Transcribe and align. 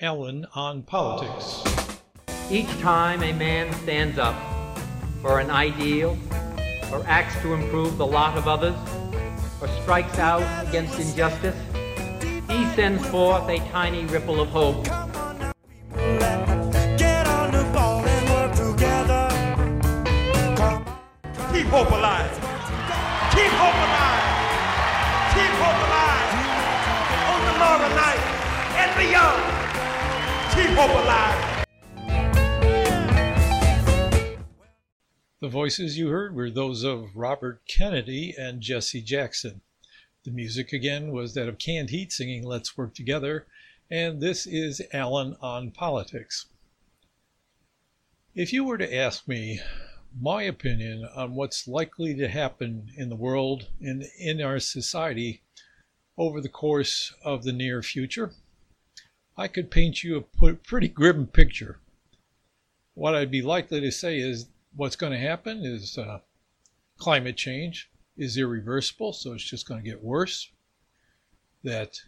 Alan 0.00 0.46
on 0.54 0.82
Politics. 0.82 1.64
Each 2.52 2.70
time 2.78 3.20
a 3.24 3.32
man 3.32 3.72
stands 3.82 4.16
up 4.16 4.36
for 5.20 5.40
an 5.40 5.50
ideal, 5.50 6.16
or 6.92 7.02
acts 7.08 7.34
to 7.42 7.52
improve 7.52 7.98
the 7.98 8.06
lot 8.06 8.38
of 8.38 8.46
others, 8.46 8.76
or 9.60 9.66
strikes 9.82 10.16
out 10.20 10.68
against 10.68 11.00
injustice, 11.00 11.56
he 12.48 12.64
sends 12.76 13.04
forth 13.08 13.48
a 13.48 13.58
tiny 13.70 14.04
ripple 14.04 14.40
of 14.40 14.48
hope. 14.50 14.86
Voices 35.68 35.98
you 35.98 36.08
heard 36.08 36.34
were 36.34 36.50
those 36.50 36.82
of 36.82 37.14
Robert 37.14 37.60
Kennedy 37.68 38.34
and 38.38 38.62
Jesse 38.62 39.02
Jackson. 39.02 39.60
The 40.24 40.30
music 40.30 40.72
again 40.72 41.12
was 41.12 41.34
that 41.34 41.46
of 41.46 41.58
Canned 41.58 41.90
Heat 41.90 42.10
singing 42.10 42.42
Let's 42.42 42.78
Work 42.78 42.94
Together, 42.94 43.46
and 43.90 44.18
this 44.18 44.46
is 44.46 44.80
Alan 44.94 45.36
on 45.42 45.70
Politics. 45.70 46.46
If 48.34 48.50
you 48.50 48.64
were 48.64 48.78
to 48.78 48.96
ask 48.96 49.28
me 49.28 49.60
my 50.18 50.44
opinion 50.44 51.06
on 51.14 51.34
what's 51.34 51.68
likely 51.68 52.14
to 52.14 52.28
happen 52.28 52.88
in 52.96 53.10
the 53.10 53.14
world 53.14 53.68
and 53.78 54.04
in 54.18 54.40
our 54.40 54.60
society 54.60 55.42
over 56.16 56.40
the 56.40 56.48
course 56.48 57.12
of 57.22 57.44
the 57.44 57.52
near 57.52 57.82
future, 57.82 58.32
I 59.36 59.48
could 59.48 59.70
paint 59.70 60.02
you 60.02 60.16
a 60.16 60.54
pretty 60.54 60.88
grim 60.88 61.26
picture. 61.26 61.78
What 62.94 63.14
I'd 63.14 63.30
be 63.30 63.42
likely 63.42 63.82
to 63.82 63.92
say 63.92 64.18
is 64.18 64.46
what's 64.78 64.96
going 64.96 65.12
to 65.12 65.18
happen 65.18 65.64
is 65.64 65.98
uh, 65.98 66.20
climate 66.98 67.36
change 67.36 67.90
is 68.16 68.38
irreversible, 68.38 69.12
so 69.12 69.32
it's 69.32 69.42
just 69.42 69.66
going 69.66 69.82
to 69.82 69.88
get 69.88 70.04
worse. 70.04 70.50
That 71.64 72.00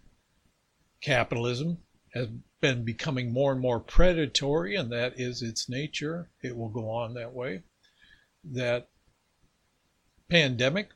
capitalism 1.01 1.79
has 2.15 2.29
been 2.61 2.85
becoming 2.85 3.33
more 3.33 3.51
and 3.51 3.61
more 3.61 3.81
predatory, 3.81 4.77
and 4.77 4.91
that 4.93 5.15
is 5.19 5.43
its 5.43 5.69
nature. 5.69 6.31
It 6.43 6.57
will 6.57 6.69
go 6.69 6.89
on 6.89 7.15
that 7.15 7.33
way 7.33 7.63
that 8.45 8.89
pandemic 10.29 10.91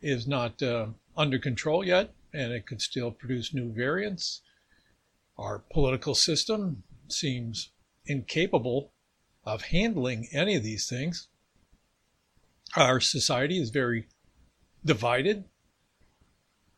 is 0.00 0.26
not 0.26 0.60
uh, 0.62 0.88
under 1.16 1.38
control 1.38 1.86
yet, 1.86 2.12
and 2.34 2.52
it 2.52 2.66
could 2.66 2.82
still 2.82 3.12
produce 3.12 3.54
new 3.54 3.72
variants. 3.72 4.42
Our 5.38 5.60
political 5.60 6.16
system 6.16 6.82
seems 7.08 7.70
incapable 8.06 8.91
of 9.44 9.62
handling 9.62 10.28
any 10.32 10.54
of 10.54 10.62
these 10.62 10.88
things. 10.88 11.28
Our 12.76 13.00
society 13.00 13.60
is 13.60 13.70
very 13.70 14.06
divided, 14.84 15.44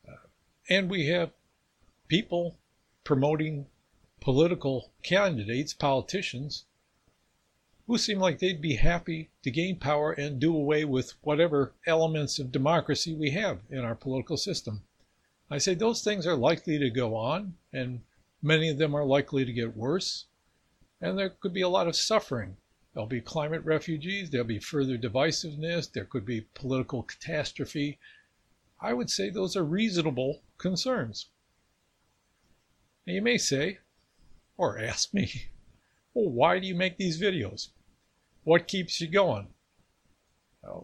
uh, 0.08 0.26
and 0.68 0.90
we 0.90 1.06
have 1.06 1.30
people 2.08 2.58
promoting 3.04 3.66
political 4.20 4.90
candidates, 5.02 5.74
politicians, 5.74 6.64
who 7.86 7.98
seem 7.98 8.18
like 8.18 8.38
they'd 8.38 8.62
be 8.62 8.76
happy 8.76 9.28
to 9.42 9.50
gain 9.50 9.78
power 9.78 10.12
and 10.12 10.40
do 10.40 10.56
away 10.56 10.84
with 10.84 11.12
whatever 11.20 11.74
elements 11.86 12.38
of 12.38 12.50
democracy 12.50 13.14
we 13.14 13.30
have 13.30 13.60
in 13.70 13.80
our 13.80 13.94
political 13.94 14.38
system. 14.38 14.82
I 15.50 15.58
say 15.58 15.74
those 15.74 16.02
things 16.02 16.26
are 16.26 16.36
likely 16.36 16.78
to 16.78 16.88
go 16.88 17.14
on, 17.14 17.54
and 17.72 18.00
many 18.42 18.70
of 18.70 18.78
them 18.78 18.94
are 18.94 19.04
likely 19.04 19.44
to 19.44 19.52
get 19.52 19.76
worse, 19.76 20.24
and 21.00 21.18
there 21.18 21.30
could 21.30 21.52
be 21.52 21.62
a 21.62 21.68
lot 21.68 21.88
of 21.88 21.96
suffering. 21.96 22.56
There'll 22.92 23.08
be 23.08 23.20
climate 23.20 23.64
refugees, 23.64 24.30
there'll 24.30 24.46
be 24.46 24.60
further 24.60 24.96
divisiveness, 24.96 25.90
there 25.90 26.04
could 26.04 26.24
be 26.24 26.42
political 26.54 27.02
catastrophe. 27.02 27.98
I 28.80 28.92
would 28.92 29.10
say 29.10 29.30
those 29.30 29.56
are 29.56 29.64
reasonable 29.64 30.42
concerns. 30.58 31.26
Now 33.06 33.14
you 33.14 33.22
may 33.22 33.38
say, 33.38 33.78
or 34.56 34.78
ask 34.78 35.12
me, 35.12 35.30
well, 36.14 36.30
why 36.30 36.58
do 36.58 36.66
you 36.66 36.74
make 36.74 36.96
these 36.96 37.20
videos? 37.20 37.68
What 38.44 38.68
keeps 38.68 39.00
you 39.00 39.08
going? 39.08 39.48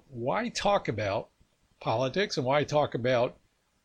Why 0.08 0.48
talk 0.50 0.88
about 0.88 1.30
politics 1.80 2.36
and 2.36 2.44
why 2.44 2.64
talk 2.64 2.94
about 2.94 3.38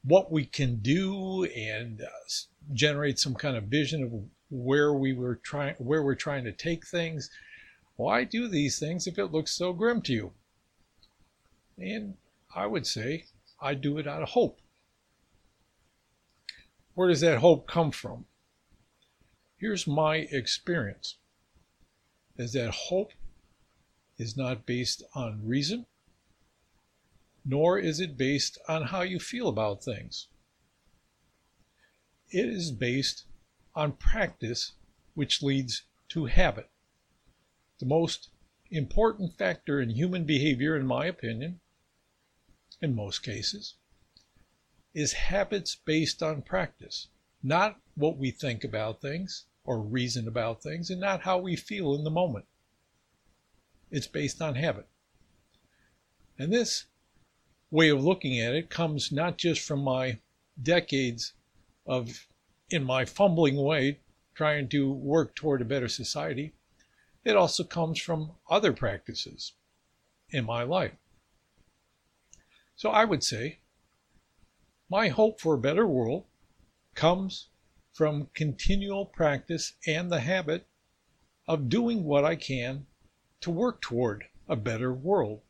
what 0.04 0.32
we 0.32 0.46
can 0.46 0.78
do 0.78 1.46
and 1.46 2.02
uh, 2.02 2.08
generate 2.74 3.18
some 3.18 3.34
kind 3.34 3.56
of 3.56 3.64
vision 3.66 4.04
of 4.04 4.12
where 4.50 4.94
we 4.94 5.14
were 5.14 5.36
trying 5.36 5.76
where 5.76 6.04
we're 6.04 6.16
trying 6.16 6.44
to 6.44 6.52
take 6.52 6.86
things. 6.86 7.30
Why 7.96 8.24
do 8.24 8.48
these 8.48 8.78
things 8.78 9.08
if 9.08 9.18
it 9.18 9.32
looks 9.32 9.52
so 9.52 9.74
grim 9.74 10.02
to 10.04 10.14
you? 10.14 10.32
And 11.78 12.16
i 12.56 12.66
would 12.66 12.88
say 12.88 13.26
i 13.62 13.74
do 13.74 13.98
it 13.98 14.08
out 14.08 14.22
of 14.22 14.30
hope. 14.30 14.60
Where 16.94 17.10
does 17.10 17.22
that 17.22 17.40
hope 17.40 17.68
come 17.68 17.92
from? 17.92 18.26
Here's 19.58 19.88
my 19.88 20.28
experience 20.32 21.18
is 22.38 22.54
that 22.54 22.72
hope 22.72 23.12
is 24.18 24.38
not 24.38 24.66
based 24.66 25.04
on 25.14 25.42
reason, 25.46 25.86
nor 27.46 27.80
is 27.80 28.00
it 28.00 28.18
based 28.18 28.58
on 28.68 28.84
how 28.84 29.02
you 29.02 29.20
feel 29.20 29.48
about 29.48 29.84
things. 29.84 30.28
It 32.30 32.48
is 32.48 32.72
based 32.72 33.26
on 33.76 33.94
practice, 33.94 34.74
which 35.14 35.44
leads 35.44 35.84
to 36.10 36.26
habit. 36.26 36.70
The 37.80 37.86
most 37.86 38.30
important 38.72 39.38
factor 39.38 39.82
in 39.82 39.90
human 39.90 40.24
behavior, 40.24 40.76
in 40.76 40.86
my 40.86 41.06
opinion, 41.06 41.60
in 42.82 42.96
most 42.96 43.24
cases, 43.24 43.76
is 44.94 45.14
habits 45.14 45.76
based 45.76 46.24
on 46.24 46.42
practice, 46.42 47.08
not 47.44 47.80
what 47.96 48.18
we 48.18 48.32
think 48.32 48.64
about 48.64 49.02
things 49.02 49.46
or 49.64 49.80
reason 49.82 50.28
about 50.28 50.62
things, 50.62 50.90
and 50.90 51.02
not 51.02 51.22
how 51.22 51.38
we 51.38 51.56
feel 51.56 51.96
in 51.96 52.04
the 52.04 52.10
moment. 52.10 52.46
It's 53.92 54.08
based 54.08 54.42
on 54.42 54.56
habit. 54.56 54.88
And 56.38 56.52
this 56.52 56.86
way 57.72 57.90
of 57.90 58.04
looking 58.04 58.40
at 58.40 58.54
it 58.54 58.70
comes 58.70 59.12
not 59.12 59.38
just 59.38 59.62
from 59.62 59.82
my 59.82 60.20
decades 60.62 61.34
of, 61.86 62.28
in 62.70 62.84
my 62.84 63.06
fumbling 63.06 63.58
way, 63.58 64.00
trying 64.34 64.68
to 64.70 64.92
work 64.92 65.36
toward 65.36 65.62
a 65.62 65.66
better 65.66 65.88
society, 65.88 66.54
it 67.24 67.36
also 67.36 67.64
comes 67.64 68.00
from 68.00 68.32
other 68.50 68.74
practices 68.74 69.54
in 70.30 70.46
my 70.46 70.64
life. 70.64 70.94
So 72.76 72.90
I 72.90 73.06
would 73.06 73.24
say 73.24 73.60
my 74.90 75.08
hope 75.08 75.40
for 75.40 75.56
a 75.56 75.60
better 75.60 75.88
world 75.88 76.26
comes 76.94 77.48
from 77.94 78.30
continual 78.34 79.06
practice 79.06 79.74
and 79.88 80.12
the 80.12 80.20
habit 80.20 80.68
of 81.48 81.70
doing 81.70 82.04
what 82.04 82.26
I 82.26 82.36
can 82.36 82.86
to 83.42 83.52
work 83.52 83.82
toward 83.82 84.26
a 84.48 84.56
better 84.56 84.94
world. 84.94 85.42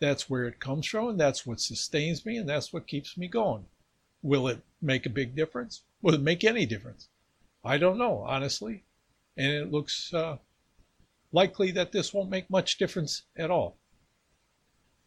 That's 0.00 0.28
where 0.28 0.44
it 0.44 0.60
comes 0.60 0.86
from, 0.86 1.08
and 1.08 1.20
that's 1.20 1.46
what 1.46 1.60
sustains 1.60 2.26
me, 2.26 2.36
and 2.36 2.48
that's 2.48 2.72
what 2.72 2.86
keeps 2.86 3.16
me 3.16 3.28
going. 3.28 3.64
Will 4.20 4.48
it 4.48 4.62
make 4.82 5.06
a 5.06 5.10
big 5.10 5.36
difference? 5.36 5.82
Will 6.02 6.14
it 6.14 6.20
make 6.20 6.44
any 6.44 6.66
difference? 6.66 7.08
I 7.64 7.78
don't 7.78 7.98
know, 7.98 8.24
honestly. 8.26 8.84
And 9.36 9.52
it 9.52 9.70
looks 9.70 10.12
uh, 10.12 10.38
likely 11.32 11.70
that 11.72 11.92
this 11.92 12.12
won't 12.12 12.30
make 12.30 12.50
much 12.50 12.78
difference 12.78 13.22
at 13.36 13.50
all. 13.50 13.78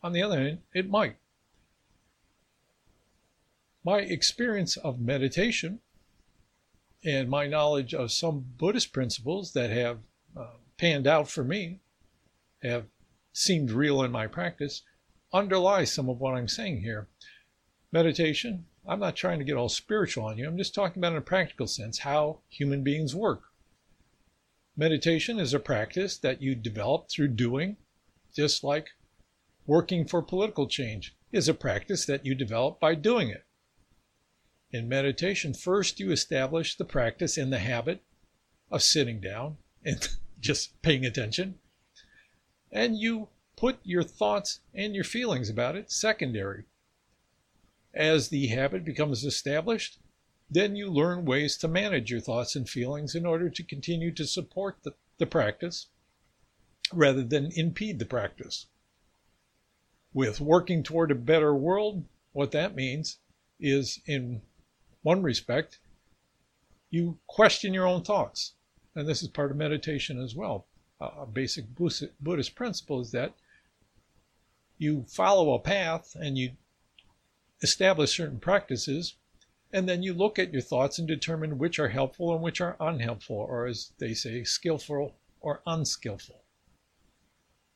On 0.01 0.13
the 0.13 0.21
other 0.21 0.39
hand, 0.39 0.59
it 0.73 0.89
might. 0.89 1.17
My 3.83 3.99
experience 3.99 4.77
of 4.77 4.99
meditation 4.99 5.79
and 7.03 7.29
my 7.29 7.45
knowledge 7.45 7.93
of 7.93 8.11
some 8.11 8.45
Buddhist 8.57 8.91
principles 8.91 9.53
that 9.53 9.69
have 9.69 9.99
uh, 10.35 10.55
panned 10.77 11.05
out 11.05 11.29
for 11.29 11.43
me, 11.43 11.81
have 12.63 12.85
seemed 13.31 13.69
real 13.69 14.01
in 14.01 14.11
my 14.11 14.25
practice, 14.25 14.81
underlie 15.31 15.83
some 15.83 16.09
of 16.09 16.19
what 16.19 16.33
I'm 16.33 16.47
saying 16.47 16.81
here. 16.81 17.07
Meditation, 17.91 18.65
I'm 18.87 18.99
not 18.99 19.15
trying 19.15 19.39
to 19.39 19.45
get 19.45 19.57
all 19.57 19.69
spiritual 19.69 20.25
on 20.25 20.37
you. 20.37 20.47
I'm 20.47 20.57
just 20.57 20.75
talking 20.75 20.99
about 20.99 21.13
in 21.13 21.17
a 21.17 21.21
practical 21.21 21.67
sense 21.67 21.99
how 21.99 22.39
human 22.49 22.83
beings 22.83 23.15
work. 23.15 23.43
Meditation 24.77 25.39
is 25.39 25.53
a 25.53 25.59
practice 25.59 26.17
that 26.17 26.41
you 26.41 26.53
develop 26.53 27.09
through 27.09 27.29
doing, 27.29 27.77
just 28.35 28.63
like 28.63 28.89
working 29.65 30.05
for 30.05 30.21
political 30.21 30.67
change 30.67 31.15
is 31.31 31.47
a 31.47 31.53
practice 31.53 32.05
that 32.05 32.25
you 32.25 32.35
develop 32.35 32.79
by 32.79 32.93
doing 32.93 33.29
it. 33.29 33.45
In 34.71 34.89
meditation, 34.89 35.53
first 35.53 35.99
you 35.99 36.11
establish 36.11 36.75
the 36.75 36.85
practice 36.85 37.37
in 37.37 37.49
the 37.49 37.59
habit 37.59 38.03
of 38.69 38.83
sitting 38.83 39.19
down 39.19 39.57
and 39.83 40.07
just 40.39 40.81
paying 40.81 41.05
attention. 41.05 41.55
And 42.71 42.97
you 42.97 43.29
put 43.55 43.79
your 43.83 44.03
thoughts 44.03 44.59
and 44.73 44.93
your 44.93 45.03
feelings 45.03 45.49
about 45.49 45.75
it 45.75 45.91
secondary. 45.91 46.65
As 47.95 48.27
the 48.27 48.47
habit 48.47 48.83
becomes 48.83 49.23
established, 49.23 49.99
then 50.49 50.75
you 50.75 50.89
learn 50.89 51.25
ways 51.25 51.57
to 51.57 51.67
manage 51.67 52.11
your 52.11 52.19
thoughts 52.19 52.55
and 52.55 52.69
feelings 52.69 53.15
in 53.15 53.25
order 53.25 53.49
to 53.49 53.63
continue 53.63 54.11
to 54.11 54.27
support 54.27 54.77
the, 54.83 54.93
the 55.17 55.25
practice 55.25 55.87
rather 56.93 57.23
than 57.23 57.51
impede 57.55 57.99
the 57.99 58.05
practice. 58.05 58.67
With 60.13 60.39
working 60.39 60.83
toward 60.83 61.09
a 61.11 61.15
better 61.15 61.55
world, 61.55 62.05
what 62.33 62.51
that 62.51 62.75
means 62.75 63.17
is, 63.59 64.01
in 64.05 64.41
one 65.01 65.23
respect, 65.23 65.79
you 66.89 67.17
question 67.27 67.73
your 67.73 67.87
own 67.87 68.03
thoughts. 68.03 68.53
And 68.93 69.07
this 69.07 69.21
is 69.21 69.29
part 69.29 69.51
of 69.51 69.57
meditation 69.57 70.21
as 70.21 70.35
well. 70.35 70.67
a 70.99 71.25
basic 71.25 71.65
Buddhist 71.75 72.55
principle 72.55 73.01
is 73.01 73.11
that 73.11 73.33
you 74.77 75.05
follow 75.07 75.53
a 75.53 75.59
path 75.59 76.15
and 76.19 76.37
you 76.37 76.51
establish 77.61 78.15
certain 78.15 78.39
practices, 78.39 79.15
and 79.71 79.89
then 79.89 80.03
you 80.03 80.13
look 80.13 80.39
at 80.39 80.53
your 80.53 80.61
thoughts 80.61 80.99
and 80.99 81.07
determine 81.07 81.57
which 81.57 81.79
are 81.79 81.89
helpful 81.89 82.33
and 82.33 82.41
which 82.41 82.61
are 82.61 82.77
unhelpful, 82.79 83.35
or 83.35 83.65
as 83.65 83.91
they 83.97 84.13
say, 84.13 84.43
skillful 84.43 85.15
or 85.41 85.61
unskillful. 85.65 86.41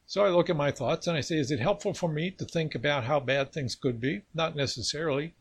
So 0.05 0.25
I 0.25 0.29
look 0.29 0.49
at 0.49 0.55
my 0.55 0.71
thoughts 0.71 1.05
and 1.05 1.15
I 1.15 1.21
say, 1.21 1.37
is 1.37 1.51
it 1.51 1.59
helpful 1.59 1.93
for 1.93 2.09
me 2.09 2.31
to 2.31 2.45
think 2.45 2.73
about 2.73 3.03
how 3.03 3.19
bad 3.19 3.51
things 3.51 3.75
could 3.75 3.99
be? 3.99 4.23
Not 4.33 4.55
necessarily. 4.55 5.35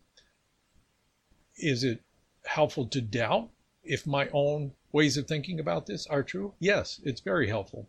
Is 1.57 1.85
it 1.85 2.03
helpful 2.45 2.87
to 2.89 3.01
doubt 3.01 3.49
if 3.83 4.07
my 4.07 4.29
own 4.33 4.73
ways 4.93 5.17
of 5.17 5.27
thinking 5.27 5.59
about 5.59 5.87
this 5.87 6.07
are 6.07 6.23
true? 6.23 6.53
Yes, 6.59 7.01
it's 7.03 7.23
very 7.23 7.49
helpful. 7.49 7.89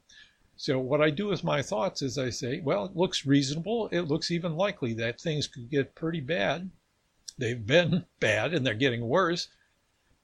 So 0.62 0.78
what 0.78 1.00
I 1.00 1.10
do 1.10 1.28
with 1.28 1.42
my 1.42 1.62
thoughts 1.62 2.02
is 2.02 2.18
I 2.18 2.32
say, 2.32 2.60
well, 2.60 2.84
it 2.84 2.94
looks 2.94 3.26
reasonable. 3.26 3.88
It 3.94 4.10
looks 4.10 4.30
even 4.30 4.58
likely 4.58 4.94
that 4.96 5.22
things 5.22 5.48
could 5.48 5.70
get 5.70 5.96
pretty 5.96 6.20
bad. 6.20 6.70
They've 7.38 7.66
been 7.66 8.06
bad 8.20 8.54
and 8.54 8.68
they're 8.68 8.74
getting 8.74 9.08
worse. 9.08 9.48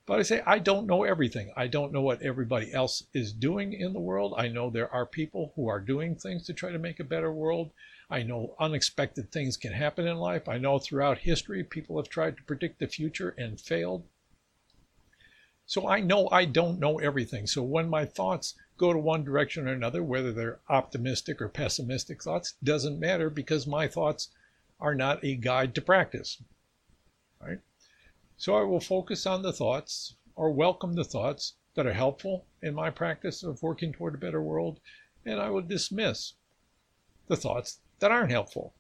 But 0.06 0.20
I 0.20 0.24
say, 0.24 0.42
I 0.46 0.60
don't 0.60 0.88
know 0.88 1.06
everything. 1.06 1.54
I 1.56 1.68
don't 1.68 1.94
know 1.94 2.02
what 2.02 2.22
everybody 2.22 2.74
else 2.74 3.04
is 3.14 3.32
doing 3.32 3.72
in 3.72 3.94
the 3.94 4.02
world. 4.02 4.34
I 4.36 4.50
know 4.50 4.70
there 4.70 4.94
are 4.94 5.06
people 5.06 5.54
who 5.56 5.70
are 5.70 5.80
doing 5.80 6.18
things 6.18 6.46
to 6.48 6.54
try 6.54 6.74
to 6.74 6.80
make 6.80 7.00
a 7.00 7.06
better 7.06 7.32
world. 7.32 7.72
I 8.10 8.22
know 8.22 8.56
unexpected 8.60 9.32
things 9.32 9.56
can 9.56 9.72
happen 9.72 10.06
in 10.06 10.18
life. 10.18 10.50
I 10.50 10.58
know 10.58 10.80
throughout 10.80 11.20
history 11.20 11.64
people 11.64 11.96
have 11.96 12.10
tried 12.10 12.36
to 12.36 12.44
predict 12.44 12.80
the 12.80 12.88
future 12.88 13.34
and 13.38 13.58
failed. 13.58 14.04
So 15.66 15.88
I 15.88 16.02
know 16.02 16.28
I 16.30 16.44
don't 16.44 16.78
know 16.78 17.00
everything. 17.00 17.48
So 17.48 17.64
when 17.64 17.90
my 17.90 18.04
thoughts 18.04 18.54
go 18.78 18.92
to 18.92 19.00
one 19.00 19.24
direction 19.24 19.68
or 19.68 19.74
another, 19.74 20.04
whether 20.04 20.32
they're 20.32 20.60
optimistic 20.70 21.42
or 21.42 21.50
pessimistic 21.50 22.22
thoughts, 22.22 22.56
doesn't 22.64 23.00
matter 23.00 23.30
because 23.30 23.66
my 23.66 23.88
thoughts 23.88 24.30
are 24.80 24.96
not 24.96 25.24
a 25.24 25.36
guide 25.36 25.74
to 25.76 25.82
practice. 25.82 26.42
Right? 27.42 27.60
So 28.38 28.56
I 28.56 28.64
will 28.64 28.82
focus 28.82 29.26
on 29.26 29.42
the 29.42 29.54
thoughts 29.54 30.16
or 30.36 30.52
welcome 30.52 30.94
the 30.94 31.04
thoughts 31.04 31.54
that 31.76 31.86
are 31.86 31.94
helpful 31.94 32.46
in 32.62 32.74
my 32.74 32.90
practice 32.90 33.44
of 33.44 33.62
working 33.64 33.94
toward 33.94 34.16
a 34.16 34.18
better 34.18 34.42
world, 34.42 34.80
and 35.26 35.40
I 35.40 35.50
will 35.50 35.62
dismiss 35.62 36.34
the 37.28 37.38
thoughts 37.38 37.80
that 38.00 38.12
aren't 38.12 38.32
helpful. 38.32 38.74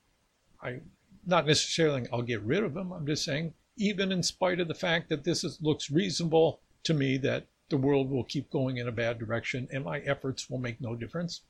I 0.62 0.81
not 1.25 1.47
necessarily 1.47 2.07
I'll 2.12 2.21
get 2.21 2.42
rid 2.42 2.63
of 2.63 2.74
them. 2.74 2.92
I'm 2.92 3.07
just 3.07 3.24
saying, 3.24 3.53
even 3.77 4.12
in 4.12 4.21
spite 4.21 4.59
of 4.59 4.68
the 4.68 4.74
fact 4.74 5.09
that 5.09 5.24
this 5.24 5.44
is, 5.44 5.59
looks 5.62 5.89
reasonable 5.89 6.59
to 6.83 6.94
me 6.94 7.18
that 7.18 7.47
the 7.69 7.77
world 7.77 8.09
will 8.09 8.23
keep 8.23 8.50
going 8.50 8.77
in 8.77 8.88
a 8.88 8.91
bad 8.91 9.17
direction 9.17 9.67
and 9.71 9.83
my 9.83 10.00
efforts 10.00 10.50
will 10.50 10.59
make 10.59 10.79
no 10.79 10.95
difference. 10.95 11.41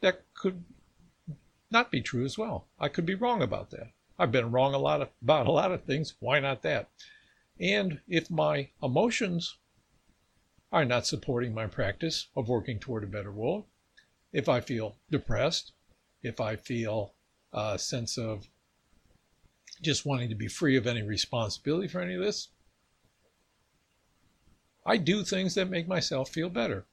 That 0.00 0.22
could 0.34 0.64
not 1.70 1.90
be 1.90 2.00
true 2.00 2.24
as 2.24 2.36
well. 2.38 2.66
I 2.78 2.88
could 2.88 3.06
be 3.06 3.14
wrong 3.14 3.42
about 3.42 3.70
that. 3.70 3.92
I've 4.18 4.32
been 4.32 4.52
wrong 4.52 4.74
a 4.74 4.78
lot 4.78 5.00
of, 5.00 5.08
about 5.22 5.46
a 5.46 5.52
lot 5.52 5.72
of 5.72 5.84
things. 5.84 6.14
Why 6.20 6.38
not 6.38 6.62
that? 6.62 6.90
And 7.58 8.00
if 8.08 8.30
my 8.30 8.70
emotions 8.82 9.56
are 10.70 10.84
not 10.84 11.06
supporting 11.06 11.54
my 11.54 11.66
practice 11.66 12.28
of 12.36 12.48
working 12.48 12.78
toward 12.78 13.04
a 13.04 13.08
better 13.08 13.32
world, 13.32 13.64
if 14.32 14.48
I 14.48 14.60
feel 14.60 14.96
depressed, 15.10 15.72
if 16.22 16.40
I 16.40 16.56
feel 16.56 17.14
a 17.52 17.78
sense 17.78 18.16
of 18.16 18.48
just 19.82 20.06
wanting 20.06 20.28
to 20.28 20.34
be 20.34 20.48
free 20.48 20.76
of 20.76 20.86
any 20.86 21.02
responsibility 21.02 21.88
for 21.88 22.00
any 22.00 22.14
of 22.14 22.22
this, 22.22 22.48
I 24.84 24.96
do 24.96 25.22
things 25.22 25.54
that 25.54 25.70
make 25.70 25.86
myself 25.86 26.30
feel 26.30 26.48
better. 26.48 26.84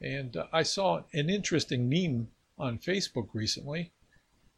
And 0.00 0.36
uh, 0.36 0.46
I 0.52 0.62
saw 0.62 1.02
an 1.12 1.30
interesting 1.30 1.88
meme 1.88 2.28
on 2.58 2.78
Facebook 2.78 3.28
recently 3.32 3.92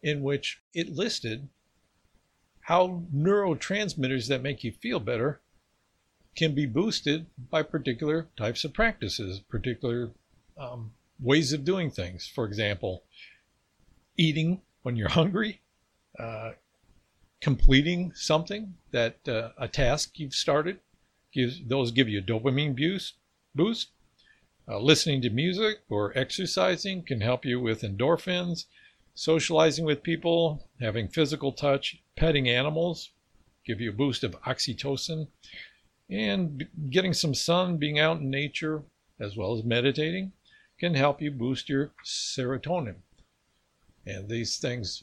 in 0.02 0.22
which 0.22 0.60
it 0.74 0.90
listed 0.90 1.48
how 2.60 3.02
neurotransmitters 3.14 4.28
that 4.28 4.42
make 4.42 4.64
you 4.64 4.72
feel 4.72 4.98
better 4.98 5.40
can 6.34 6.54
be 6.54 6.66
boosted 6.66 7.26
by 7.50 7.62
particular 7.62 8.26
types 8.36 8.64
of 8.64 8.74
practices, 8.74 9.40
particular 9.48 10.10
um, 10.58 10.92
ways 11.20 11.52
of 11.52 11.64
doing 11.64 11.90
things. 11.90 12.26
For 12.26 12.44
example, 12.44 13.04
eating 14.16 14.60
when 14.82 14.96
you're 14.96 15.08
hungry, 15.08 15.60
uh, 16.18 16.52
completing 17.40 18.12
something 18.14 18.74
that 18.90 19.28
uh, 19.28 19.50
a 19.58 19.68
task 19.68 20.18
you've 20.18 20.34
started 20.34 20.80
gives 21.36 21.60
those 21.64 21.92
give 21.92 22.08
you 22.08 22.18
a 22.18 22.22
dopamine 22.22 22.74
boost. 22.74 23.14
Boost. 23.54 23.90
Uh, 24.68 24.80
listening 24.80 25.22
to 25.22 25.30
music 25.30 25.76
or 25.88 26.16
exercising 26.18 27.04
can 27.04 27.20
help 27.20 27.44
you 27.44 27.60
with 27.60 27.82
endorphins 27.82 28.64
socializing 29.16 29.86
with 29.86 30.02
people, 30.02 30.68
having 30.78 31.08
physical 31.08 31.50
touch, 31.50 31.96
petting 32.16 32.48
animals, 32.48 33.10
give 33.64 33.80
you 33.80 33.90
a 33.90 33.94
boost 33.94 34.22
of 34.22 34.40
oxytocin, 34.42 35.26
and 36.08 36.68
getting 36.90 37.14
some 37.14 37.34
sun, 37.34 37.78
being 37.78 37.98
out 37.98 38.20
in 38.20 38.30
nature, 38.30 38.82
as 39.18 39.34
well 39.36 39.56
as 39.56 39.64
meditating, 39.64 40.30
can 40.78 40.94
help 40.94 41.22
you 41.22 41.30
boost 41.30 41.68
your 41.68 41.92
serotonin. 42.04 42.96
And 44.06 44.28
these 44.28 44.58
things 44.58 45.02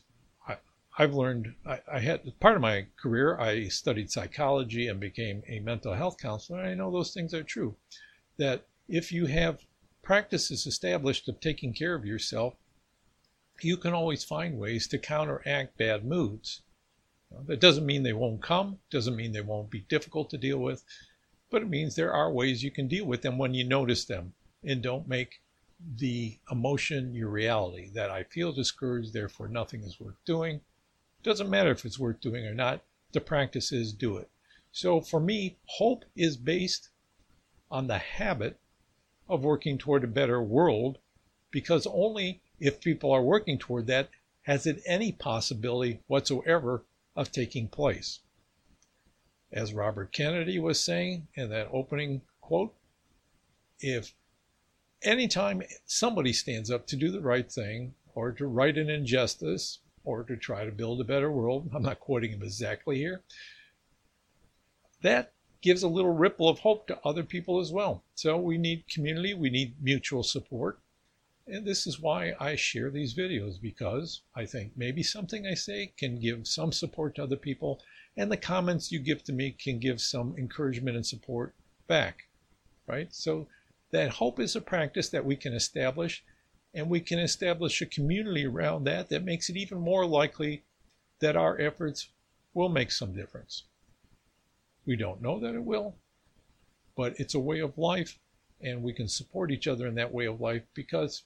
I, 0.95 1.03
have 1.03 1.15
learned, 1.15 1.55
I, 1.65 1.79
I, 1.91 1.99
had 1.99 2.39
part 2.39 2.55
of 2.55 2.61
my 2.61 2.85
career, 3.01 3.39
I 3.39 3.67
studied 3.67 4.11
psychology 4.11 4.87
and 4.87 4.99
became 4.99 5.41
a 5.47 5.59
mental 5.59 5.95
health 5.95 6.17
counselor. 6.19 6.59
I 6.59 6.75
know 6.75 6.91
those 6.91 7.13
things 7.13 7.33
are 7.33 7.41
true. 7.41 7.75
That 8.37 8.67
if 8.87 9.11
you 9.11 9.25
have 9.25 9.65
practices 10.03 10.67
established 10.67 11.27
of 11.27 11.39
taking 11.39 11.73
care 11.73 11.95
of 11.95 12.05
yourself, 12.05 12.53
you 13.61 13.75
can 13.77 13.93
always 13.93 14.23
find 14.23 14.59
ways 14.59 14.87
to 14.89 14.99
counteract 14.99 15.77
bad 15.77 16.05
moods. 16.05 16.61
That 17.47 17.59
doesn't 17.59 17.87
mean 17.87 18.03
they 18.03 18.13
won't 18.13 18.43
come, 18.43 18.77
doesn't 18.91 19.15
mean 19.15 19.31
they 19.31 19.41
won't 19.41 19.71
be 19.71 19.81
difficult 19.81 20.29
to 20.29 20.37
deal 20.37 20.59
with, 20.59 20.83
but 21.49 21.63
it 21.63 21.69
means 21.69 21.95
there 21.95 22.13
are 22.13 22.31
ways 22.31 22.63
you 22.63 22.69
can 22.69 22.87
deal 22.87 23.05
with 23.05 23.23
them 23.23 23.39
when 23.39 23.55
you 23.55 23.63
notice 23.63 24.05
them 24.05 24.33
and 24.63 24.83
don't 24.83 25.07
make 25.07 25.41
the 25.97 26.37
emotion 26.51 27.15
your 27.15 27.29
reality 27.29 27.89
that 27.93 28.11
I 28.11 28.23
feel 28.23 28.51
discouraged, 28.51 29.13
therefore 29.13 29.47
nothing 29.47 29.81
is 29.83 29.99
worth 29.99 30.23
doing. 30.25 30.61
Doesn't 31.23 31.49
matter 31.49 31.71
if 31.71 31.85
it's 31.85 31.97
worth 31.97 32.19
doing 32.19 32.45
or 32.45 32.53
not, 32.53 32.83
the 33.13 33.21
practice 33.21 33.71
is 33.71 33.93
do 33.93 34.17
it. 34.17 34.29
So 34.71 34.99
for 34.99 35.19
me, 35.19 35.57
hope 35.65 36.03
is 36.15 36.35
based 36.35 36.89
on 37.71 37.87
the 37.87 37.97
habit 37.97 38.59
of 39.29 39.43
working 39.43 39.77
toward 39.77 40.03
a 40.03 40.07
better 40.07 40.41
world 40.41 40.97
because 41.49 41.87
only 41.87 42.41
if 42.59 42.81
people 42.81 43.11
are 43.11 43.21
working 43.21 43.57
toward 43.57 43.87
that, 43.87 44.09
has 44.41 44.65
it 44.67 44.81
any 44.85 45.11
possibility 45.11 46.01
whatsoever 46.07 46.83
of 47.15 47.31
taking 47.31 47.67
place? 47.67 48.19
As 49.51 49.73
Robert 49.73 50.11
Kennedy 50.11 50.59
was 50.59 50.83
saying 50.83 51.27
in 51.35 51.49
that 51.49 51.69
opening 51.71 52.21
quote, 52.41 52.75
if 53.79 54.13
anytime 55.01 55.61
somebody 55.85 56.33
stands 56.33 56.69
up 56.69 56.87
to 56.87 56.95
do 56.95 57.11
the 57.11 57.21
right 57.21 57.49
thing 57.49 57.93
or 58.13 58.31
to 58.33 58.45
right 58.45 58.77
an 58.77 58.89
injustice 58.89 59.79
or 60.03 60.23
to 60.23 60.35
try 60.35 60.65
to 60.65 60.71
build 60.71 60.99
a 60.99 61.05
better 61.05 61.31
world, 61.31 61.69
I'm 61.73 61.83
not 61.83 61.99
quoting 61.99 62.31
him 62.31 62.43
exactly 62.43 62.97
here, 62.97 63.23
that 65.01 65.33
gives 65.61 65.83
a 65.83 65.87
little 65.87 66.13
ripple 66.13 66.49
of 66.49 66.59
hope 66.59 66.87
to 66.87 66.99
other 67.05 67.23
people 67.23 67.59
as 67.59 67.71
well. 67.71 68.03
So 68.15 68.37
we 68.37 68.57
need 68.57 68.87
community, 68.89 69.33
we 69.33 69.49
need 69.49 69.75
mutual 69.81 70.23
support. 70.23 70.79
And 71.47 71.65
this 71.65 71.87
is 71.87 71.99
why 71.99 72.33
I 72.39 72.55
share 72.55 72.89
these 72.89 73.15
videos 73.15 73.61
because 73.61 74.21
I 74.35 74.45
think 74.45 74.73
maybe 74.77 75.03
something 75.03 75.45
I 75.45 75.55
say 75.55 75.93
can 75.97 76.19
give 76.19 76.47
some 76.47 76.71
support 76.71 77.15
to 77.15 77.23
other 77.23 77.35
people, 77.35 77.81
and 78.15 78.31
the 78.31 78.37
comments 78.37 78.91
you 78.91 78.99
give 78.99 79.23
to 79.25 79.33
me 79.33 79.51
can 79.51 79.79
give 79.79 79.99
some 79.99 80.35
encouragement 80.37 80.95
and 80.95 81.05
support 81.05 81.53
back, 81.87 82.27
right? 82.87 83.13
So 83.13 83.47
that 83.91 84.09
hope 84.09 84.39
is 84.39 84.55
a 84.55 84.61
practice 84.61 85.09
that 85.09 85.25
we 85.25 85.35
can 85.35 85.53
establish, 85.53 86.23
and 86.73 86.89
we 86.89 86.99
can 86.99 87.19
establish 87.19 87.81
a 87.81 87.85
community 87.85 88.45
around 88.45 88.83
that 88.85 89.09
that 89.09 89.23
makes 89.23 89.49
it 89.49 89.57
even 89.57 89.79
more 89.79 90.05
likely 90.05 90.63
that 91.19 91.35
our 91.35 91.59
efforts 91.59 92.09
will 92.53 92.69
make 92.69 92.91
some 92.91 93.13
difference. 93.13 93.63
We 94.85 94.95
don't 94.95 95.21
know 95.21 95.39
that 95.39 95.55
it 95.55 95.63
will, 95.63 95.95
but 96.95 97.19
it's 97.19 97.35
a 97.35 97.39
way 97.39 97.59
of 97.59 97.77
life, 97.77 98.19
and 98.61 98.83
we 98.83 98.93
can 98.93 99.07
support 99.07 99.51
each 99.51 99.67
other 99.67 99.87
in 99.87 99.95
that 99.95 100.13
way 100.13 100.25
of 100.25 100.41
life 100.41 100.63
because 100.73 101.23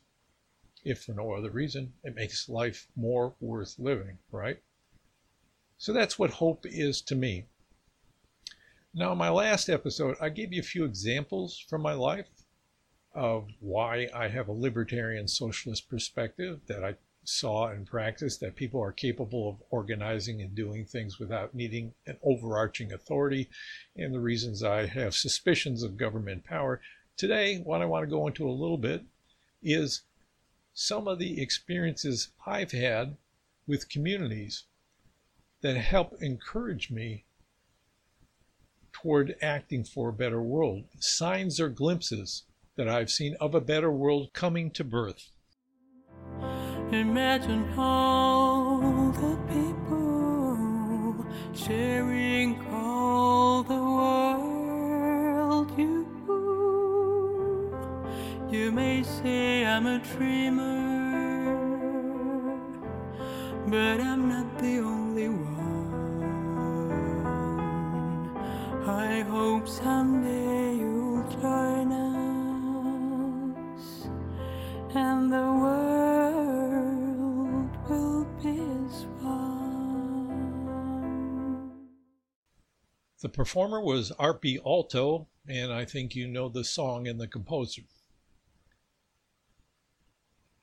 if 0.83 1.03
for 1.03 1.13
no 1.13 1.33
other 1.33 1.49
reason, 1.49 1.93
it 2.03 2.15
makes 2.15 2.47
life 2.47 2.87
more 2.95 3.33
worth 3.39 3.79
living, 3.79 4.19
right? 4.31 4.61
So 5.77 5.93
that's 5.93 6.17
what 6.17 6.31
hope 6.31 6.65
is 6.65 7.01
to 7.03 7.15
me. 7.15 7.45
Now, 8.93 9.11
in 9.11 9.17
my 9.17 9.29
last 9.29 9.69
episode, 9.69 10.17
I 10.19 10.29
gave 10.29 10.53
you 10.53 10.59
a 10.59 10.63
few 10.63 10.85
examples 10.85 11.59
from 11.59 11.81
my 11.81 11.93
life 11.93 12.27
of 13.17 13.47
why 13.59 14.07
I 14.13 14.27
have 14.27 14.47
a 14.47 14.51
libertarian 14.53 15.27
socialist 15.27 15.89
perspective 15.89 16.59
that 16.67 16.83
I 16.83 16.97
saw 17.23 17.71
in 17.71 17.83
practice 17.83 18.37
that 18.37 18.55
people 18.55 18.79
are 18.79 18.91
capable 18.91 19.49
of 19.49 19.63
organizing 19.71 20.39
and 20.39 20.53
doing 20.53 20.85
things 20.85 21.17
without 21.17 21.55
needing 21.55 21.95
an 22.05 22.17
overarching 22.21 22.93
authority, 22.93 23.49
and 23.95 24.13
the 24.13 24.19
reasons 24.19 24.61
I 24.61 24.85
have 24.85 25.15
suspicions 25.15 25.81
of 25.81 25.97
government 25.97 26.45
power. 26.45 26.79
Today, 27.17 27.57
what 27.57 27.81
I 27.81 27.85
want 27.85 28.03
to 28.03 28.09
go 28.09 28.27
into 28.27 28.47
a 28.47 28.51
little 28.51 28.77
bit 28.77 29.03
is 29.63 30.03
some 30.75 31.07
of 31.07 31.17
the 31.17 31.41
experiences 31.41 32.29
I've 32.45 32.71
had 32.71 33.17
with 33.65 33.89
communities 33.89 34.65
that 35.61 35.75
help 35.75 36.13
encourage 36.21 36.91
me 36.91 37.25
toward 38.93 39.35
acting 39.41 39.83
for 39.83 40.09
a 40.09 40.13
better 40.13 40.41
world. 40.41 40.83
Signs 40.99 41.59
or 41.59 41.69
glimpses 41.69 42.43
that 42.77 42.87
I've 42.87 43.09
seen 43.09 43.35
of 43.41 43.53
a 43.55 43.61
better 43.61 43.91
world 43.91 44.29
coming 44.33 44.71
to 44.71 44.83
birth. 44.83 45.31
Imagine 46.91 47.67
all 47.77 49.11
the 49.11 49.37
people 49.51 51.25
sharing 51.53 52.65
all 52.71 53.63
the 53.63 53.73
world. 53.73 55.71
You, 55.77 56.05
you 58.49 58.71
may 58.71 59.03
say 59.03 59.65
I'm 59.65 59.85
a 59.85 59.99
dreamer, 59.99 61.57
but 63.67 63.99
I'm 63.99 64.29
not 64.29 64.57
the 64.59 64.79
only 64.79 65.27
one. 65.29 65.57
I 68.87 69.21
hope 69.21 69.67
someday 69.67 70.36
The 83.27 83.33
performer 83.33 83.81
was 83.81 84.13
Arpi 84.13 84.57
Alto, 84.65 85.27
and 85.49 85.73
I 85.73 85.83
think 85.83 86.15
you 86.15 86.29
know 86.29 86.47
the 86.47 86.63
song 86.63 87.09
and 87.09 87.19
the 87.19 87.27
composer. 87.27 87.81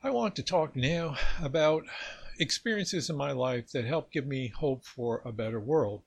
I 0.01 0.09
want 0.09 0.35
to 0.35 0.41
talk 0.41 0.75
now 0.75 1.15
about 1.39 1.85
experiences 2.39 3.07
in 3.07 3.15
my 3.15 3.33
life 3.33 3.69
that 3.69 3.85
help 3.85 4.11
give 4.11 4.25
me 4.25 4.47
hope 4.47 4.83
for 4.83 5.21
a 5.23 5.31
better 5.31 5.59
world. 5.59 6.01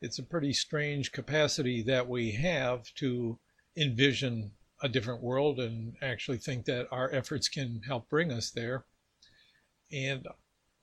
It's 0.00 0.18
a 0.18 0.24
pretty 0.24 0.52
strange 0.52 1.12
capacity 1.12 1.80
that 1.82 2.08
we 2.08 2.32
have 2.32 2.92
to 2.94 3.38
envision 3.76 4.50
a 4.82 4.88
different 4.88 5.22
world 5.22 5.60
and 5.60 5.94
actually 6.02 6.38
think 6.38 6.64
that 6.64 6.88
our 6.90 7.08
efforts 7.14 7.48
can 7.48 7.82
help 7.86 8.08
bring 8.08 8.32
us 8.32 8.50
there. 8.50 8.84
And 9.92 10.26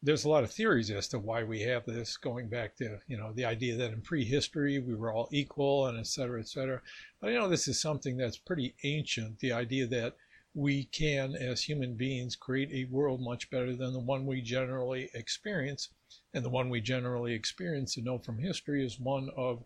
there's 0.02 0.24
a 0.24 0.30
lot 0.30 0.44
of 0.44 0.52
theories 0.52 0.90
as 0.92 1.08
to 1.10 1.20
why 1.20 1.44
we 1.44 1.62
have 1.62 1.86
this, 1.86 2.16
going 2.18 2.48
back 2.48 2.76
to 2.78 3.00
you 3.08 3.18
know 3.18 3.34
the 3.34 3.46
idea 3.46 3.76
that 3.76 3.92
in 3.92 4.02
prehistory 4.02 4.80
we 4.80 4.96
were 4.96 5.12
all 5.12 5.28
equal 5.32 5.88
and 5.88 6.00
et 6.00 6.08
cetera, 6.08 6.40
et 6.40 6.48
cetera. 6.48 6.82
But 7.20 7.30
I 7.30 7.34
know 7.34 7.50
this 7.50 7.68
is 7.68 7.80
something 7.80 8.18
that's 8.18 8.38
pretty 8.38 8.76
ancient. 8.84 9.40
The 9.40 9.52
idea 9.52 9.88
that 9.88 10.16
we 10.54 10.86
can, 10.86 11.36
as 11.36 11.62
human 11.62 11.96
beings, 11.96 12.36
create 12.36 12.72
a 12.72 12.92
world 12.92 13.22
much 13.22 13.50
better 13.50 13.76
than 13.76 13.94
the 13.94 14.00
one 14.00 14.26
we 14.26 14.42
generally 14.42 15.10
experience. 15.14 15.90
And 16.34 16.44
the 16.44 16.50
one 16.50 16.70
we 16.70 16.82
generally 16.82 17.34
experience 17.34 17.98
and 17.98 18.06
know 18.06 18.18
from 18.18 18.40
history 18.40 18.84
is 18.84 19.00
one 19.00 19.30
of 19.38 19.64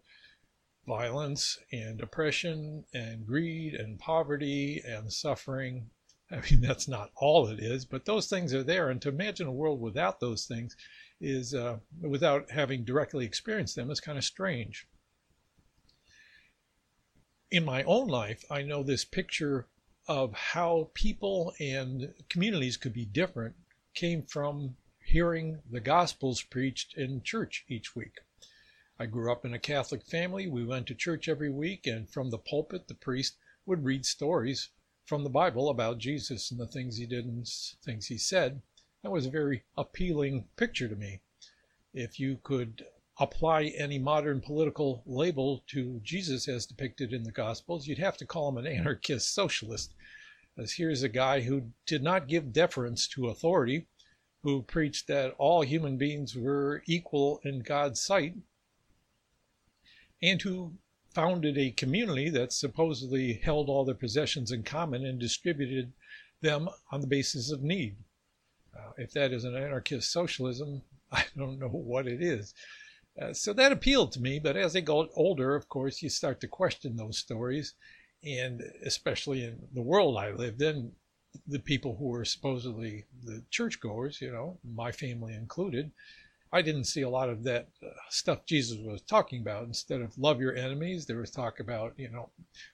violence 0.85 1.57
and 1.71 2.01
oppression 2.01 2.83
and 2.93 3.25
greed 3.25 3.75
and 3.75 3.97
poverty 3.97 4.81
and 4.85 5.11
suffering. 5.11 5.89
I 6.33 6.41
mean, 6.49 6.61
that's 6.61 6.87
not 6.87 7.11
all 7.15 7.47
it 7.47 7.59
is, 7.59 7.85
but 7.85 8.05
those 8.05 8.27
things 8.27 8.55
are 8.55 8.63
there. 8.63 8.89
And 8.89 8.99
to 9.03 9.09
imagine 9.09 9.45
a 9.45 9.51
world 9.51 9.79
without 9.79 10.19
those 10.19 10.47
things 10.47 10.75
is, 11.21 11.53
uh, 11.53 11.77
without 12.01 12.49
having 12.49 12.83
directly 12.83 13.23
experienced 13.23 13.75
them, 13.75 13.91
is 13.91 13.99
kind 13.99 14.17
of 14.17 14.23
strange. 14.23 14.87
In 17.51 17.63
my 17.63 17.83
own 17.83 18.07
life, 18.07 18.43
I 18.49 18.63
know 18.63 18.81
this 18.81 19.05
picture 19.05 19.67
of 20.07 20.33
how 20.33 20.89
people 20.95 21.53
and 21.59 22.13
communities 22.29 22.77
could 22.77 22.93
be 22.93 23.05
different 23.05 23.55
came 23.93 24.23
from 24.23 24.75
hearing 25.05 25.61
the 25.69 25.79
Gospels 25.79 26.41
preached 26.41 26.97
in 26.97 27.21
church 27.21 27.63
each 27.69 27.95
week. 27.95 28.21
I 28.97 29.05
grew 29.05 29.31
up 29.31 29.45
in 29.45 29.53
a 29.53 29.59
Catholic 29.59 30.03
family. 30.03 30.47
We 30.47 30.65
went 30.65 30.87
to 30.87 30.95
church 30.95 31.29
every 31.29 31.51
week, 31.51 31.85
and 31.85 32.09
from 32.09 32.31
the 32.31 32.39
pulpit, 32.39 32.87
the 32.87 32.95
priest 32.95 33.37
would 33.67 33.83
read 33.83 34.05
stories 34.05 34.69
from 35.05 35.23
the 35.23 35.29
Bible 35.29 35.69
about 35.69 35.97
Jesus 35.97 36.51
and 36.51 36.59
the 36.59 36.67
things 36.67 36.97
he 36.97 37.05
did 37.05 37.25
and 37.25 37.47
things 37.83 38.07
he 38.07 38.17
said. 38.17 38.61
That 39.01 39.11
was 39.11 39.25
a 39.25 39.31
very 39.31 39.63
appealing 39.77 40.45
picture 40.55 40.87
to 40.87 40.95
me. 40.95 41.19
If 41.93 42.19
you 42.19 42.39
could 42.43 42.85
apply 43.19 43.65
any 43.77 43.99
modern 43.99 44.41
political 44.41 45.03
label 45.05 45.63
to 45.67 45.99
Jesus 46.03 46.47
as 46.47 46.65
depicted 46.65 47.13
in 47.13 47.23
the 47.23 47.31
Gospels, 47.31 47.85
you'd 47.85 47.99
have 47.99 48.17
to 48.17 48.25
call 48.25 48.49
him 48.49 48.57
an 48.57 48.65
anarchist 48.65 49.33
socialist. 49.33 49.93
As 50.57 50.73
here's 50.73 51.03
a 51.03 51.09
guy 51.09 51.41
who 51.41 51.71
did 51.85 52.01
not 52.01 52.27
give 52.27 52.53
deference 52.53 53.07
to 53.09 53.27
authority, 53.27 53.87
who 54.41 54.61
preached 54.61 55.07
that 55.07 55.35
all 55.37 55.61
human 55.61 55.97
beings 55.97 56.35
were 56.35 56.83
equal 56.85 57.39
in 57.43 57.59
God's 57.59 58.01
sight, 58.01 58.35
and 60.21 60.41
who 60.41 60.73
founded 61.13 61.57
a 61.57 61.71
community 61.71 62.29
that 62.29 62.53
supposedly 62.53 63.33
held 63.33 63.69
all 63.69 63.85
their 63.85 63.95
possessions 63.95 64.51
in 64.51 64.63
common 64.63 65.05
and 65.05 65.19
distributed 65.19 65.93
them 66.41 66.69
on 66.91 67.01
the 67.01 67.07
basis 67.07 67.51
of 67.51 67.61
need. 67.61 67.95
Uh, 68.75 68.91
if 68.97 69.11
that 69.11 69.31
is 69.31 69.43
an 69.43 69.55
anarchist 69.55 70.11
socialism, 70.11 70.81
I 71.11 71.25
don't 71.37 71.59
know 71.59 71.69
what 71.69 72.07
it 72.07 72.21
is. 72.21 72.53
Uh, 73.21 73.33
so 73.33 73.53
that 73.53 73.71
appealed 73.71 74.11
to 74.11 74.21
me, 74.21 74.39
but 74.39 74.57
as 74.57 74.75
I 74.75 74.81
got 74.81 75.09
older, 75.15 75.55
of 75.55 75.69
course, 75.69 76.01
you 76.01 76.09
start 76.09 76.41
to 76.41 76.47
question 76.47 76.95
those 76.95 77.19
stories. 77.19 77.75
And 78.23 78.61
especially 78.85 79.43
in 79.43 79.67
the 79.73 79.81
world 79.81 80.17
I 80.17 80.31
lived 80.31 80.61
in, 80.61 80.93
the 81.47 81.59
people 81.59 81.95
who 81.95 82.05
were 82.05 82.25
supposedly 82.25 83.05
the 83.23 83.43
churchgoers, 83.49 84.21
you 84.21 84.31
know, 84.31 84.57
my 84.63 84.91
family 84.91 85.33
included, 85.33 85.91
I 86.53 86.61
didn't 86.61 86.83
see 86.85 87.01
a 87.01 87.09
lot 87.09 87.29
of 87.29 87.43
that 87.45 87.67
uh, 87.83 87.89
stuff 88.09 88.45
Jesus 88.45 88.77
was 88.77 89.01
talking 89.01 89.41
about. 89.41 89.65
Instead 89.65 90.01
of 90.01 90.15
love 90.19 90.39
your 90.39 90.55
enemies, 90.55 91.07
there 91.07 91.17
was 91.17 91.31
talk 91.31 91.59
about, 91.59 91.93
you 91.97 92.11
know, 92.11 92.29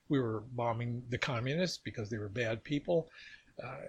we 0.09 0.19
were 0.19 0.43
bombing 0.51 1.01
the 1.09 1.17
communists 1.17 1.77
because 1.77 2.09
they 2.09 2.17
were 2.17 2.27
bad 2.27 2.61
people. 2.61 3.07
Uh, 3.63 3.87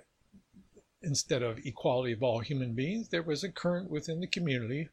instead 1.03 1.43
of 1.43 1.59
equality 1.67 2.13
of 2.13 2.23
all 2.23 2.39
human 2.39 2.73
beings, 2.73 3.09
there 3.09 3.25
was 3.25 3.43
a 3.43 3.51
current 3.51 3.91
within 3.91 4.21
the 4.21 4.29
community 4.29 4.89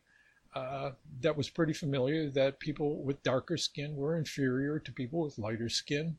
uh, 0.56 0.92
that 1.22 1.38
was 1.38 1.48
pretty 1.48 1.74
familiar 1.74 2.32
that 2.32 2.60
people 2.60 3.04
with 3.04 3.22
darker 3.22 3.58
skin 3.58 3.96
were 3.96 4.18
inferior 4.18 4.80
to 4.80 4.92
people 4.92 5.22
with 5.22 5.38
lighter 5.38 5.70
skin. 5.70 6.18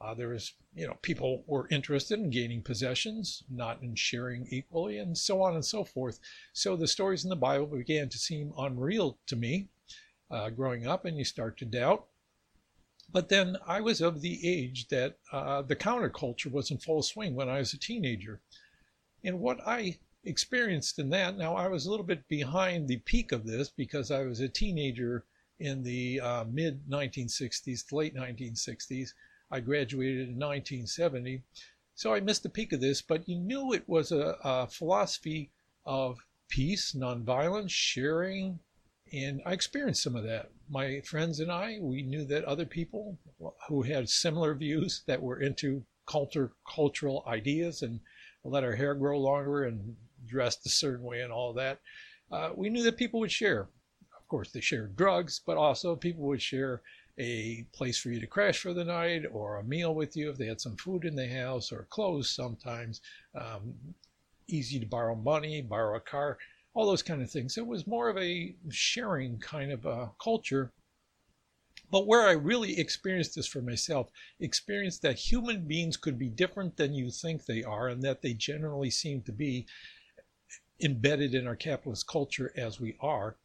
Uh, 0.00 0.14
there 0.14 0.28
was, 0.28 0.52
you 0.74 0.86
know, 0.86 0.96
people 1.02 1.44
were 1.46 1.68
interested 1.70 2.18
in 2.18 2.30
gaining 2.30 2.62
possessions, 2.62 3.44
not 3.48 3.82
in 3.82 3.94
sharing 3.94 4.46
equally, 4.50 4.98
and 4.98 5.16
so 5.16 5.40
on 5.40 5.54
and 5.54 5.64
so 5.64 5.84
forth. 5.84 6.18
So 6.52 6.76
the 6.76 6.88
stories 6.88 7.22
in 7.24 7.30
the 7.30 7.36
Bible 7.36 7.66
began 7.66 8.08
to 8.08 8.18
seem 8.18 8.52
unreal 8.58 9.18
to 9.26 9.36
me 9.36 9.68
uh, 10.30 10.50
growing 10.50 10.86
up, 10.86 11.04
and 11.04 11.16
you 11.16 11.24
start 11.24 11.56
to 11.58 11.64
doubt. 11.64 12.06
But 13.12 13.28
then 13.28 13.56
I 13.66 13.80
was 13.80 14.00
of 14.00 14.20
the 14.20 14.40
age 14.48 14.88
that 14.88 15.18
uh, 15.30 15.62
the 15.62 15.76
counterculture 15.76 16.50
was 16.50 16.70
in 16.70 16.78
full 16.78 17.02
swing 17.02 17.34
when 17.34 17.48
I 17.48 17.58
was 17.58 17.72
a 17.72 17.78
teenager. 17.78 18.40
And 19.22 19.38
what 19.40 19.60
I 19.66 19.98
experienced 20.24 20.98
in 20.98 21.10
that, 21.10 21.36
now 21.36 21.54
I 21.54 21.68
was 21.68 21.86
a 21.86 21.90
little 21.90 22.06
bit 22.06 22.26
behind 22.28 22.88
the 22.88 22.98
peak 22.98 23.30
of 23.30 23.46
this 23.46 23.68
because 23.68 24.10
I 24.10 24.24
was 24.24 24.40
a 24.40 24.48
teenager 24.48 25.24
in 25.60 25.82
the 25.84 26.20
uh, 26.20 26.44
mid 26.50 26.88
1960s, 26.88 27.92
late 27.92 28.16
1960s. 28.16 29.10
I 29.50 29.60
graduated 29.60 30.28
in 30.28 30.38
1970. 30.38 31.42
So 31.94 32.12
I 32.12 32.20
missed 32.20 32.42
the 32.42 32.48
peak 32.48 32.72
of 32.72 32.80
this, 32.80 33.02
but 33.02 33.28
you 33.28 33.38
knew 33.38 33.72
it 33.72 33.88
was 33.88 34.10
a, 34.10 34.36
a 34.42 34.66
philosophy 34.66 35.50
of 35.86 36.18
peace, 36.48 36.92
nonviolence, 36.92 37.70
sharing, 37.70 38.58
and 39.12 39.40
I 39.46 39.52
experienced 39.52 40.02
some 40.02 40.16
of 40.16 40.24
that. 40.24 40.50
My 40.68 41.00
friends 41.02 41.38
and 41.38 41.52
I, 41.52 41.78
we 41.80 42.02
knew 42.02 42.24
that 42.24 42.44
other 42.44 42.64
people 42.64 43.18
who 43.68 43.82
had 43.82 44.08
similar 44.08 44.54
views 44.54 45.02
that 45.06 45.22
were 45.22 45.40
into 45.40 45.84
culture, 46.06 46.52
cultural 46.66 47.22
ideas 47.26 47.82
and 47.82 48.00
let 48.42 48.64
our 48.64 48.74
hair 48.74 48.94
grow 48.94 49.18
longer 49.18 49.64
and 49.64 49.96
dressed 50.26 50.66
a 50.66 50.70
certain 50.70 51.04
way 51.04 51.20
and 51.20 51.32
all 51.32 51.52
that, 51.52 51.80
uh, 52.32 52.50
we 52.56 52.70
knew 52.70 52.82
that 52.82 52.96
people 52.96 53.20
would 53.20 53.30
share. 53.30 53.68
Of 54.18 54.28
course, 54.28 54.50
they 54.50 54.60
shared 54.60 54.96
drugs, 54.96 55.40
but 55.44 55.56
also 55.56 55.94
people 55.94 56.24
would 56.24 56.42
share 56.42 56.82
a 57.18 57.64
place 57.72 57.98
for 57.98 58.08
you 58.10 58.20
to 58.20 58.26
crash 58.26 58.58
for 58.58 58.72
the 58.72 58.84
night 58.84 59.24
or 59.32 59.56
a 59.56 59.64
meal 59.64 59.94
with 59.94 60.16
you 60.16 60.30
if 60.30 60.36
they 60.36 60.46
had 60.46 60.60
some 60.60 60.76
food 60.76 61.04
in 61.04 61.14
the 61.14 61.28
house 61.28 61.72
or 61.72 61.86
clothes 61.90 62.30
sometimes. 62.30 63.00
Um, 63.34 63.74
easy 64.48 64.78
to 64.78 64.86
borrow 64.86 65.14
money, 65.14 65.62
borrow 65.62 65.96
a 65.96 66.00
car, 66.00 66.38
all 66.74 66.86
those 66.86 67.02
kind 67.02 67.22
of 67.22 67.30
things. 67.30 67.56
It 67.56 67.66
was 67.66 67.86
more 67.86 68.08
of 68.08 68.18
a 68.18 68.54
sharing 68.70 69.38
kind 69.38 69.72
of 69.72 69.86
a 69.86 70.10
culture. 70.22 70.72
But 71.90 72.06
where 72.06 72.26
I 72.26 72.32
really 72.32 72.78
experienced 72.78 73.36
this 73.36 73.46
for 73.46 73.62
myself, 73.62 74.10
experienced 74.40 75.02
that 75.02 75.16
human 75.16 75.66
beings 75.66 75.96
could 75.96 76.18
be 76.18 76.28
different 76.28 76.76
than 76.76 76.94
you 76.94 77.10
think 77.10 77.44
they 77.44 77.62
are, 77.62 77.88
and 77.88 78.02
that 78.02 78.22
they 78.22 78.34
generally 78.34 78.90
seem 78.90 79.22
to 79.22 79.32
be 79.32 79.66
embedded 80.82 81.34
in 81.34 81.46
our 81.46 81.54
capitalist 81.54 82.08
culture 82.08 82.52
as 82.56 82.80
we 82.80 82.96
are, 83.00 83.36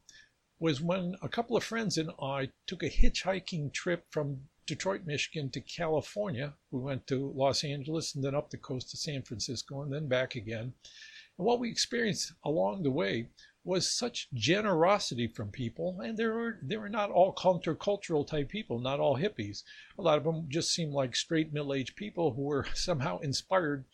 was 0.59 0.81
when 0.81 1.15
a 1.21 1.29
couple 1.29 1.55
of 1.55 1.63
friends 1.63 1.97
and 1.97 2.11
I 2.21 2.49
took 2.67 2.83
a 2.83 2.89
hitchhiking 2.89 3.71
trip 3.73 4.05
from 4.11 4.41
Detroit, 4.65 5.01
Michigan 5.05 5.49
to 5.51 5.61
California. 5.61 6.53
We 6.69 6.79
went 6.79 7.07
to 7.07 7.31
Los 7.35 7.63
Angeles 7.63 8.13
and 8.13 8.23
then 8.23 8.35
up 8.35 8.49
the 8.49 8.57
coast 8.57 8.91
to 8.91 8.97
San 8.97 9.23
Francisco 9.23 9.81
and 9.81 9.91
then 9.91 10.07
back 10.07 10.35
again. 10.35 10.73
And 11.37 11.47
what 11.47 11.59
we 11.59 11.71
experienced 11.71 12.33
along 12.43 12.83
the 12.83 12.91
way 12.91 13.29
was 13.63 13.89
such 13.89 14.29
generosity 14.33 15.27
from 15.27 15.51
people, 15.51 15.99
and 16.01 16.17
they 16.17 16.25
were 16.25 16.59
they 16.61 16.77
were 16.77 16.89
not 16.89 17.11
all 17.11 17.33
countercultural 17.33 18.27
type 18.27 18.49
people, 18.49 18.79
not 18.79 18.99
all 18.99 19.17
hippies. 19.17 19.63
A 19.97 20.01
lot 20.01 20.17
of 20.17 20.23
them 20.23 20.45
just 20.49 20.73
seemed 20.73 20.93
like 20.93 21.15
straight 21.15 21.53
middle-aged 21.53 21.95
people 21.95 22.33
who 22.33 22.43
were 22.43 22.65
somehow 22.73 23.19
inspired 23.19 23.85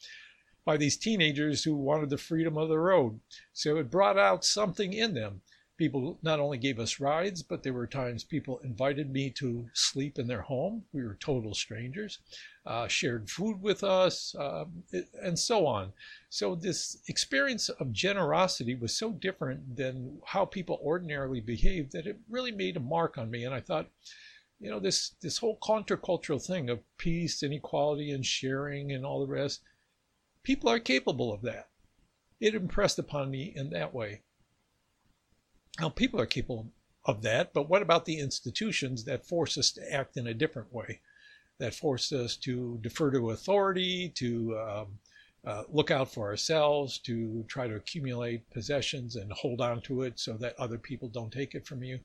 by 0.66 0.78
these 0.78 0.98
teenagers 0.98 1.64
who 1.64 1.76
wanted 1.76 2.10
the 2.10 2.18
freedom 2.18 2.58
of 2.58 2.70
the 2.70 2.80
road. 2.80 3.20
So 3.54 3.78
it 3.78 3.92
brought 3.92 4.18
out 4.18 4.44
something 4.44 4.94
in 4.94 5.14
them. 5.14 5.42
People 5.78 6.18
not 6.22 6.40
only 6.40 6.58
gave 6.58 6.80
us 6.80 7.02
rides, 7.02 7.44
but 7.44 7.62
there 7.62 7.74
were 7.74 7.86
times 7.86 8.24
people 8.24 8.60
invited 8.60 9.12
me 9.12 9.30
to 9.32 9.68
sleep 9.74 10.18
in 10.18 10.26
their 10.26 10.42
home. 10.42 10.86
We 10.94 11.04
were 11.04 11.16
total 11.16 11.54
strangers, 11.54 12.20
uh, 12.66 12.88
shared 12.88 13.30
food 13.30 13.62
with 13.62 13.84
us, 13.84 14.34
uh, 14.36 14.66
and 15.22 15.38
so 15.38 15.68
on. 15.68 15.92
So, 16.30 16.56
this 16.56 17.02
experience 17.10 17.68
of 17.68 17.92
generosity 17.92 18.76
was 18.76 18.96
so 18.96 19.12
different 19.12 19.76
than 19.76 20.22
how 20.26 20.46
people 20.46 20.80
ordinarily 20.82 21.42
behave 21.42 21.92
that 21.92 22.08
it 22.08 22.20
really 22.30 22.54
made 22.54 22.78
a 22.78 22.80
mark 22.80 23.18
on 23.18 23.30
me. 23.30 23.44
And 23.44 23.54
I 23.54 23.60
thought, 23.60 23.90
you 24.60 24.70
know, 24.70 24.80
this, 24.80 25.16
this 25.22 25.40
whole 25.40 25.58
countercultural 25.60 26.42
thing 26.42 26.70
of 26.70 26.80
peace 26.98 27.44
and 27.44 27.54
equality 27.54 28.12
and 28.12 28.26
sharing 28.26 28.94
and 28.94 29.06
all 29.06 29.20
the 29.20 29.32
rest, 29.32 29.62
people 30.44 30.70
are 30.70 30.80
capable 30.80 31.34
of 31.34 31.42
that. 31.42 31.68
It 32.40 32.56
impressed 32.56 32.98
upon 32.98 33.30
me 33.30 33.52
in 33.54 33.72
that 33.72 33.94
way. 33.94 34.22
Now, 35.80 35.90
people 35.90 36.22
are 36.22 36.26
capable 36.26 36.72
of 37.06 37.22
that, 37.24 37.54
but 37.54 37.70
what 37.70 37.82
about 37.82 38.06
the 38.06 38.20
institutions 38.20 39.04
that 39.04 39.28
force 39.28 39.58
us 39.58 39.72
to 39.72 39.94
act 39.94 40.18
in 40.18 40.28
a 40.28 40.34
different 40.34 40.74
way? 40.74 41.02
That 41.60 41.76
force 41.76 42.12
us 42.12 42.36
to 42.38 42.80
defer 42.82 43.12
to 43.12 43.32
authority, 43.32 44.10
to 44.16 44.58
um, 44.58 45.00
uh, 45.46 45.64
look 45.70 45.92
out 45.92 46.12
for 46.12 46.28
ourselves, 46.28 46.98
to 47.00 47.46
try 47.48 47.68
to 47.68 47.76
accumulate 47.76 48.50
possessions 48.52 49.16
and 49.16 49.32
hold 49.32 49.62
on 49.62 49.82
to 49.82 50.04
it 50.04 50.20
so 50.20 50.34
that 50.38 50.58
other 50.58 50.78
people 50.78 51.10
don't 51.10 51.32
take 51.32 51.56
it 51.56 51.68
from 51.68 51.84
you. 51.84 52.00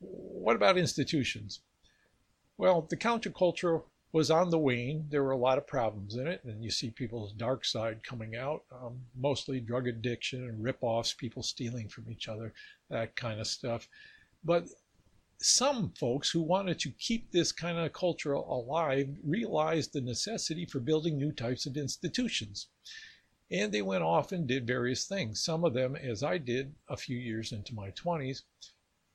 What 0.00 0.56
about 0.56 0.76
institutions? 0.76 1.60
Well, 2.58 2.86
the 2.88 2.96
counterculture 2.96 3.82
was 4.14 4.30
on 4.30 4.48
the 4.48 4.58
wane. 4.58 5.04
There 5.10 5.24
were 5.24 5.32
a 5.32 5.36
lot 5.36 5.58
of 5.58 5.66
problems 5.66 6.14
in 6.14 6.28
it, 6.28 6.40
and 6.44 6.62
you 6.62 6.70
see 6.70 6.88
people's 6.88 7.32
dark 7.32 7.64
side 7.64 8.04
coming 8.04 8.36
out, 8.36 8.62
um, 8.70 9.00
mostly 9.16 9.58
drug 9.58 9.88
addiction 9.88 10.48
and 10.48 10.62
rip-offs, 10.62 11.12
people 11.12 11.42
stealing 11.42 11.88
from 11.88 12.08
each 12.08 12.28
other, 12.28 12.54
that 12.90 13.16
kind 13.16 13.40
of 13.40 13.48
stuff. 13.48 13.88
But 14.44 14.68
some 15.40 15.92
folks 15.98 16.30
who 16.30 16.42
wanted 16.42 16.78
to 16.78 16.92
keep 16.92 17.32
this 17.32 17.50
kind 17.50 17.76
of 17.76 17.92
culture 17.92 18.34
alive 18.34 19.08
realized 19.24 19.92
the 19.92 20.00
necessity 20.00 20.64
for 20.64 20.78
building 20.78 21.18
new 21.18 21.32
types 21.32 21.66
of 21.66 21.76
institutions. 21.76 22.68
And 23.50 23.72
they 23.72 23.82
went 23.82 24.04
off 24.04 24.30
and 24.30 24.46
did 24.46 24.64
various 24.64 25.06
things. 25.06 25.42
Some 25.42 25.64
of 25.64 25.74
them, 25.74 25.96
as 25.96 26.22
I 26.22 26.38
did 26.38 26.72
a 26.88 26.96
few 26.96 27.16
years 27.16 27.50
into 27.50 27.74
my 27.74 27.90
20s, 27.90 28.42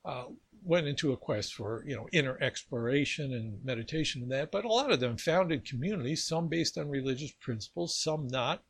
uh, 0.09 0.23
went 0.63 0.87
into 0.87 1.13
a 1.13 1.17
quest 1.17 1.53
for 1.53 1.83
you 1.85 1.95
know 1.95 2.07
inner 2.11 2.37
exploration 2.41 3.31
and 3.33 3.63
meditation 3.63 4.21
and 4.23 4.31
that 4.31 4.51
but 4.51 4.65
a 4.65 4.67
lot 4.67 4.91
of 4.91 4.99
them 4.99 5.15
founded 5.17 5.63
communities 5.63 6.25
some 6.25 6.47
based 6.47 6.77
on 6.77 6.89
religious 6.89 7.31
principles 7.39 7.95
some 7.95 8.27
not. 8.27 8.63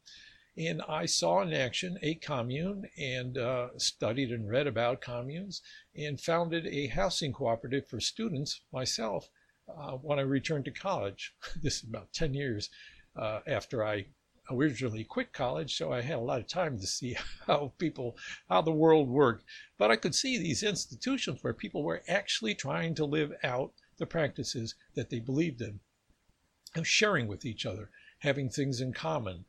And 0.58 0.82
i 0.90 1.06
saw 1.06 1.42
in 1.42 1.54
action 1.54 1.98
a 2.02 2.16
commune 2.16 2.90
and 2.98 3.38
uh, 3.38 3.70
studied 3.78 4.32
and 4.32 4.50
read 4.50 4.68
about 4.68 5.02
communes 5.02 5.62
and 5.96 6.20
founded 6.20 6.68
a 6.68 6.88
housing 6.88 7.32
cooperative 7.32 7.88
for 7.88 8.02
students 8.02 8.62
myself 8.74 9.30
uh, 9.70 9.94
when 9.94 10.20
i 10.20 10.24
returned 10.24 10.66
to 10.66 10.72
college. 10.72 11.34
This 11.64 11.78
is 11.78 11.90
about 11.90 12.12
10 12.12 12.34
years 12.34 12.70
uh, 13.16 13.40
after 13.48 13.86
i 13.86 14.08
originally 14.52 15.04
quit 15.04 15.34
college, 15.34 15.76
so 15.76 15.92
I 15.92 16.02
had 16.02 16.18
a 16.18 16.22
lot 16.22 16.40
of 16.40 16.48
time 16.48 16.80
to 16.80 16.88
see 16.88 17.16
how 17.48 17.74
people, 17.78 18.18
how 18.50 18.62
the 18.62 18.72
world 18.72 19.10
worked. 19.10 19.46
But 19.78 19.92
I 19.92 19.96
could 19.96 20.16
see 20.16 20.38
these 20.38 20.64
institutions 20.64 21.44
where 21.44 21.54
people 21.54 21.84
were 21.84 22.04
actually 22.08 22.56
trying 22.56 22.96
to 22.96 23.06
live 23.06 23.34
out 23.44 23.74
the 23.98 24.06
practices 24.06 24.76
that 24.96 25.10
they 25.10 25.20
believed 25.20 25.62
in, 25.62 25.80
sharing 26.84 27.28
with 27.28 27.46
each 27.46 27.66
other, 27.66 27.90
having 28.20 28.50
things 28.50 28.82
in 28.82 28.94
common, 28.94 29.46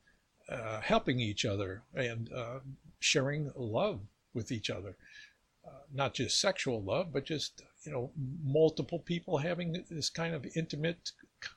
uh, 0.49 0.81
helping 0.81 1.21
each 1.21 1.45
other, 1.45 1.83
and 1.95 2.33
uh, 2.33 2.61
sharing 2.99 3.53
love 3.57 4.01
with 4.35 4.53
each 4.53 4.71
other. 4.71 4.97
Uh, 5.67 5.83
not 5.93 6.15
just 6.15 6.41
sexual 6.41 6.83
love, 6.83 7.13
but 7.13 7.25
just 7.25 7.63
you 7.85 7.93
know 7.93 8.11
multiple 8.43 8.99
people 8.99 9.39
having 9.39 9.85
this 9.91 10.11
kind 10.11 10.35
of 10.35 10.47
intimate 10.57 11.13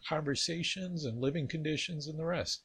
conversations 0.07 1.05
and 1.05 1.19
living 1.19 1.47
conditions 1.47 2.07
and 2.07 2.19
the 2.19 2.25
rest. 2.25 2.63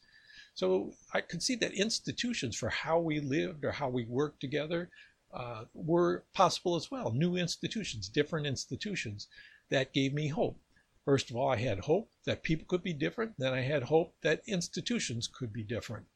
So 0.59 0.93
I 1.15 1.21
could 1.21 1.41
see 1.41 1.55
that 1.55 1.75
institutions 1.75 2.57
for 2.57 2.69
how 2.69 2.99
we 2.99 3.21
lived 3.21 3.65
or 3.65 3.71
how 3.71 3.89
we 3.89 4.05
worked 4.07 4.41
together 4.41 4.91
uh, 5.33 5.67
were 5.73 6.25
possible 6.35 6.75
as 6.75 6.91
well. 6.91 7.13
New 7.13 7.37
institutions, 7.37 8.09
different 8.09 8.45
institutions 8.45 9.29
that 9.71 9.93
gave 9.93 10.13
me 10.13 10.27
hope. 10.27 10.59
First 11.05 11.31
of 11.31 11.37
all, 11.37 11.49
I 11.49 11.59
had 11.59 11.79
hope 11.79 12.11
that 12.25 12.43
people 12.43 12.67
could 12.67 12.83
be 12.83 12.93
different. 12.93 13.35
Then 13.39 13.55
I 13.55 13.61
had 13.61 13.85
hope 13.85 14.17
that 14.23 14.43
institutions 14.49 15.29
could 15.33 15.53
be 15.53 15.63
different. 15.63 16.07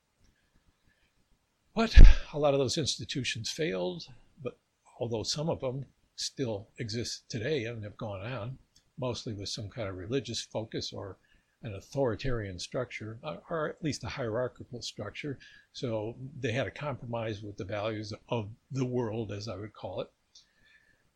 But 1.73 1.97
a 2.33 2.39
lot 2.41 2.53
of 2.53 2.59
those 2.59 2.79
institutions 2.79 3.49
failed, 3.49 4.09
but 4.43 4.59
although 4.99 5.23
some 5.23 5.51
of 5.51 5.61
them 5.61 5.85
still 6.17 6.67
exist 6.81 7.29
today 7.29 7.67
and 7.67 7.85
have 7.85 7.97
gone 7.97 8.27
on, 8.27 8.59
mostly 8.99 9.35
with 9.35 9.51
some 9.51 9.69
kind 9.69 9.89
of 9.89 9.97
religious 9.97 10.41
focus 10.43 10.93
or 10.93 11.17
an 11.63 11.75
authoritarian 11.75 12.59
structure, 12.59 13.19
or 13.51 13.69
at 13.69 13.83
least 13.83 14.05
a 14.05 14.09
hierarchical 14.09 14.83
structure. 14.83 15.39
So 15.73 16.17
they 16.41 16.53
had 16.53 16.67
a 16.67 16.73
compromise 16.73 17.43
with 17.43 17.57
the 17.57 17.65
values 17.65 18.13
of 18.29 18.49
the 18.71 18.85
world, 18.85 19.33
as 19.33 19.49
I 19.49 19.57
would 19.57 19.73
call 19.73 20.01
it. 20.01 20.11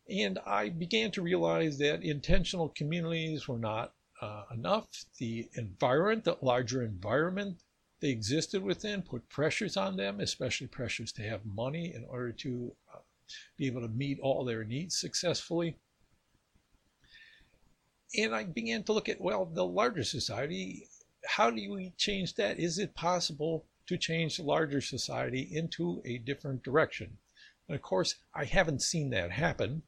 And 0.09 0.39
I 0.45 0.69
began 0.69 1.11
to 1.11 1.21
realize 1.21 1.77
that 1.79 2.03
intentional 2.03 2.69
communities 2.69 3.47
were 3.47 3.59
not 3.59 3.93
uh, 4.21 4.43
enough. 4.53 4.87
The 5.19 5.49
environment, 5.55 6.23
the 6.23 6.37
larger 6.41 6.83
environment 6.83 7.57
they 7.99 8.09
existed 8.09 8.61
within, 8.61 9.01
put 9.01 9.27
pressures 9.27 9.75
on 9.75 9.97
them, 9.97 10.19
especially 10.19 10.67
pressures 10.67 11.11
to 11.13 11.23
have 11.23 11.45
money 11.45 11.93
in 11.95 12.05
order 12.05 12.31
to 12.31 12.71
uh, 12.93 12.99
be 13.57 13.65
able 13.65 13.81
to 13.81 13.87
meet 13.87 14.19
all 14.19 14.45
their 14.45 14.63
needs 14.63 14.95
successfully 14.95 15.77
and 18.15 18.33
I 18.33 18.43
began 18.43 18.83
to 18.83 18.93
look 18.93 19.09
at, 19.09 19.19
well, 19.19 19.45
the 19.45 19.65
larger 19.65 20.03
society, 20.03 20.87
how 21.25 21.49
do 21.49 21.71
we 21.71 21.93
change 21.97 22.35
that? 22.35 22.59
Is 22.59 22.79
it 22.79 22.95
possible 22.95 23.65
to 23.87 23.97
change 23.97 24.37
the 24.37 24.43
larger 24.43 24.81
society 24.81 25.41
into 25.41 26.01
a 26.05 26.17
different 26.19 26.63
direction? 26.63 27.17
And 27.67 27.75
of 27.75 27.81
course, 27.81 28.15
I 28.33 28.45
haven't 28.45 28.81
seen 28.81 29.09
that 29.09 29.31
happen, 29.31 29.83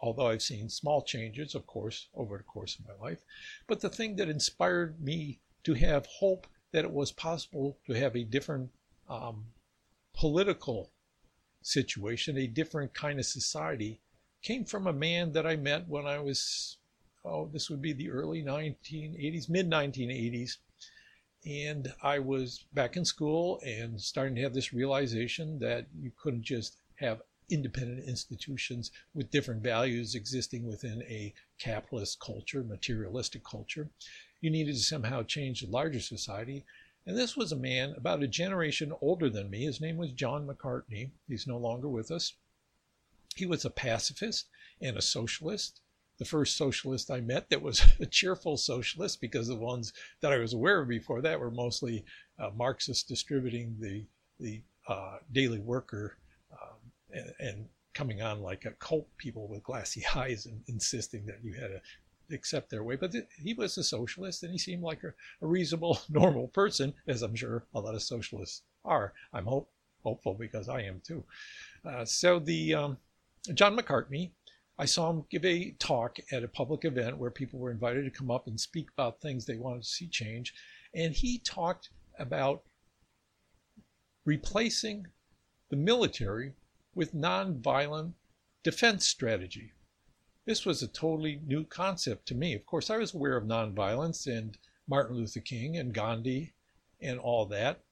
although 0.00 0.28
I've 0.28 0.42
seen 0.42 0.68
small 0.68 1.02
changes, 1.02 1.54
of 1.54 1.66
course, 1.66 2.08
over 2.14 2.36
the 2.36 2.44
course 2.44 2.78
of 2.78 2.86
my 2.86 2.94
life. 3.06 3.22
But 3.68 3.80
the 3.80 3.90
thing 3.90 4.16
that 4.16 4.28
inspired 4.28 5.00
me 5.00 5.38
to 5.64 5.74
have 5.74 6.06
hope 6.06 6.46
that 6.72 6.84
it 6.84 6.92
was 6.92 7.12
possible 7.12 7.78
to 7.86 7.92
have 7.92 8.16
a 8.16 8.24
different 8.24 8.70
um, 9.08 9.44
political 10.14 10.90
situation, 11.62 12.36
a 12.36 12.46
different 12.46 12.92
kind 12.92 13.20
of 13.20 13.26
society, 13.26 14.00
came 14.42 14.64
from 14.64 14.88
a 14.88 14.92
man 14.92 15.32
that 15.32 15.46
I 15.46 15.54
met 15.54 15.88
when 15.88 16.06
I 16.06 16.18
was 16.18 16.78
oh, 17.24 17.48
this 17.52 17.70
would 17.70 17.82
be 17.82 17.92
the 17.92 18.10
early 18.10 18.42
1980s, 18.42 19.48
mid 19.48 19.70
1980s. 19.70 20.58
And 21.44 21.92
I 22.02 22.18
was 22.20 22.66
back 22.72 22.96
in 22.96 23.04
school 23.04 23.60
and 23.64 24.00
starting 24.00 24.36
to 24.36 24.42
have 24.42 24.54
this 24.54 24.72
realization 24.72 25.58
that 25.58 25.86
you 26.00 26.12
couldn't 26.16 26.42
just 26.42 26.76
have 26.96 27.22
independent 27.50 28.08
institutions 28.08 28.90
with 29.14 29.30
different 29.30 29.62
values 29.62 30.14
existing 30.14 30.66
within 30.66 31.02
a 31.02 31.34
capitalist 31.58 32.18
culture, 32.20 32.62
materialistic 32.62 33.44
culture. 33.44 33.90
You 34.40 34.50
needed 34.50 34.74
to 34.74 34.80
somehow 34.80 35.22
change 35.22 35.60
the 35.60 35.66
larger 35.66 36.00
society. 36.00 36.64
And 37.06 37.18
this 37.18 37.36
was 37.36 37.52
a 37.52 37.56
man 37.56 37.94
about 37.96 38.22
a 38.22 38.28
generation 38.28 38.92
older 39.00 39.28
than 39.28 39.50
me. 39.50 39.64
His 39.64 39.80
name 39.80 39.96
was 39.96 40.12
John 40.12 40.46
McCartney. 40.46 41.10
He's 41.28 41.46
no 41.46 41.58
longer 41.58 41.88
with 41.88 42.10
us. 42.10 42.34
He 43.34 43.46
was 43.46 43.64
a 43.64 43.70
pacifist 43.70 44.46
and 44.80 44.96
a 44.96 45.02
socialist 45.02 45.81
the 46.22 46.28
first 46.28 46.56
socialist 46.56 47.10
I 47.10 47.20
met 47.20 47.50
that 47.50 47.60
was 47.60 47.82
a 48.00 48.06
cheerful 48.06 48.56
socialist 48.56 49.20
because 49.20 49.48
the 49.48 49.56
ones 49.56 49.92
that 50.20 50.32
I 50.32 50.38
was 50.38 50.52
aware 50.52 50.80
of 50.80 50.88
before 50.88 51.20
that 51.20 51.40
were 51.40 51.50
mostly 51.50 52.04
uh, 52.38 52.50
Marxists 52.54 53.02
distributing 53.02 53.76
the 53.80 54.06
the 54.38 54.62
uh, 54.88 55.18
daily 55.32 55.58
worker 55.58 56.16
um, 56.52 56.78
and, 57.12 57.32
and, 57.38 57.68
coming 57.94 58.22
on 58.22 58.40
like 58.40 58.64
a 58.64 58.70
cult 58.70 59.06
people 59.18 59.46
with 59.46 59.62
glassy 59.62 60.02
eyes 60.16 60.46
and 60.46 60.62
insisting 60.66 61.26
that 61.26 61.44
you 61.44 61.52
had 61.52 61.68
to 61.68 62.34
accept 62.34 62.70
their 62.70 62.82
way. 62.82 62.96
But 62.96 63.12
th- 63.12 63.26
he 63.36 63.52
was 63.52 63.76
a 63.76 63.84
socialist 63.84 64.42
and 64.42 64.50
he 64.50 64.56
seemed 64.56 64.82
like 64.82 65.04
a, 65.04 65.08
a, 65.42 65.46
reasonable, 65.46 66.00
normal 66.08 66.48
person, 66.48 66.94
as 67.06 67.20
I'm 67.20 67.34
sure 67.34 67.64
a 67.74 67.80
lot 67.80 67.94
of 67.94 68.02
socialists 68.02 68.62
are. 68.86 69.12
I'm 69.34 69.44
hope, 69.44 69.70
hopeful 70.02 70.32
because 70.32 70.70
I 70.70 70.80
am 70.80 71.02
too. 71.04 71.22
Uh, 71.84 72.06
so 72.06 72.38
the 72.38 72.74
um, 72.74 72.96
John 73.54 73.76
McCartney, 73.76 74.30
I 74.82 74.84
saw 74.84 75.10
him 75.10 75.24
give 75.30 75.44
a 75.44 75.70
talk 75.78 76.18
at 76.32 76.42
a 76.42 76.48
public 76.48 76.84
event 76.84 77.16
where 77.16 77.30
people 77.30 77.60
were 77.60 77.70
invited 77.70 78.02
to 78.02 78.10
come 78.10 78.32
up 78.32 78.48
and 78.48 78.58
speak 78.58 78.88
about 78.90 79.20
things 79.20 79.46
they 79.46 79.56
wanted 79.56 79.84
to 79.84 79.88
see 79.88 80.08
change. 80.08 80.52
And 80.92 81.14
he 81.14 81.38
talked 81.38 81.90
about 82.18 82.64
replacing 84.24 85.06
the 85.70 85.76
military 85.76 86.54
with 86.96 87.14
nonviolent 87.14 88.14
defense 88.64 89.06
strategy. 89.06 89.70
This 90.46 90.66
was 90.66 90.82
a 90.82 90.88
totally 90.88 91.40
new 91.46 91.62
concept 91.62 92.26
to 92.26 92.34
me. 92.34 92.52
Of 92.52 92.66
course, 92.66 92.90
I 92.90 92.96
was 92.96 93.14
aware 93.14 93.36
of 93.36 93.44
nonviolence 93.44 94.26
and 94.26 94.58
Martin 94.88 95.14
Luther 95.14 95.38
King 95.38 95.76
and 95.76 95.94
Gandhi 95.94 96.54
and 97.00 97.20
all 97.20 97.46
that. 97.46 97.84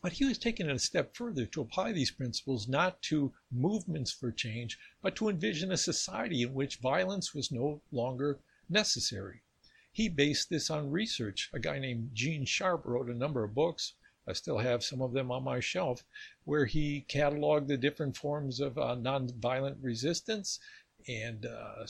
But 0.00 0.12
he 0.12 0.24
was 0.24 0.38
taking 0.38 0.68
it 0.68 0.76
a 0.76 0.78
step 0.78 1.16
further 1.16 1.44
to 1.46 1.60
apply 1.60 1.92
these 1.92 2.12
principles 2.12 2.68
not 2.68 3.02
to 3.02 3.32
movements 3.50 4.12
for 4.12 4.30
change, 4.30 4.78
but 5.02 5.16
to 5.16 5.28
envision 5.28 5.72
a 5.72 5.76
society 5.76 6.42
in 6.42 6.54
which 6.54 6.76
violence 6.76 7.34
was 7.34 7.50
no 7.50 7.80
longer 7.90 8.38
necessary. 8.68 9.42
He 9.90 10.08
based 10.08 10.50
this 10.50 10.70
on 10.70 10.92
research. 10.92 11.50
A 11.52 11.58
guy 11.58 11.80
named 11.80 12.10
Gene 12.14 12.44
Sharp 12.44 12.84
wrote 12.84 13.08
a 13.10 13.14
number 13.14 13.42
of 13.42 13.56
books. 13.56 13.94
I 14.26 14.34
still 14.34 14.58
have 14.58 14.84
some 14.84 15.02
of 15.02 15.12
them 15.12 15.32
on 15.32 15.42
my 15.42 15.58
shelf, 15.58 16.04
where 16.44 16.66
he 16.66 17.04
cataloged 17.08 17.66
the 17.66 17.76
different 17.76 18.16
forms 18.16 18.60
of 18.60 18.78
uh, 18.78 18.94
nonviolent 18.94 19.78
resistance 19.80 20.60
and 21.08 21.46
uh, 21.46 21.86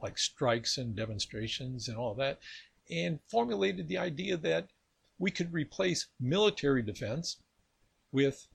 like 0.00 0.18
strikes 0.18 0.78
and 0.78 0.94
demonstrations 0.94 1.88
and 1.88 1.96
all 1.96 2.14
that, 2.14 2.38
and 2.88 3.18
formulated 3.26 3.88
the 3.88 3.98
idea 3.98 4.36
that 4.36 4.68
we 5.20 5.30
could 5.30 5.52
replace 5.52 6.08
military 6.18 6.82
defense 6.82 7.36
with 8.10 8.48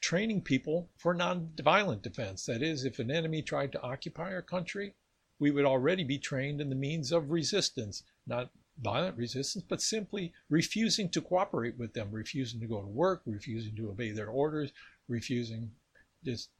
training 0.00 0.40
people 0.40 0.88
for 0.96 1.14
nonviolent 1.14 2.02
defense. 2.02 2.46
That 2.46 2.62
is, 2.62 2.84
if 2.84 2.98
an 2.98 3.10
enemy 3.10 3.42
tried 3.42 3.72
to 3.72 3.82
occupy 3.82 4.32
our 4.32 4.42
country, 4.42 4.94
we 5.38 5.50
would 5.50 5.66
already 5.66 6.02
be 6.02 6.18
trained 6.18 6.60
in 6.60 6.70
the 6.70 6.74
means 6.74 7.12
of 7.12 7.30
resistance, 7.30 8.02
not 8.26 8.50
violent 8.82 9.18
resistance, 9.18 9.64
but 9.68 9.82
simply 9.82 10.32
refusing 10.48 11.10
to 11.10 11.20
cooperate 11.20 11.78
with 11.78 11.92
them, 11.92 12.08
refusing 12.10 12.58
to 12.60 12.66
go 12.66 12.80
to 12.80 12.88
work, 12.88 13.22
refusing 13.26 13.76
to 13.76 13.90
obey 13.90 14.10
their 14.12 14.28
orders, 14.28 14.72
refusing 15.08 15.70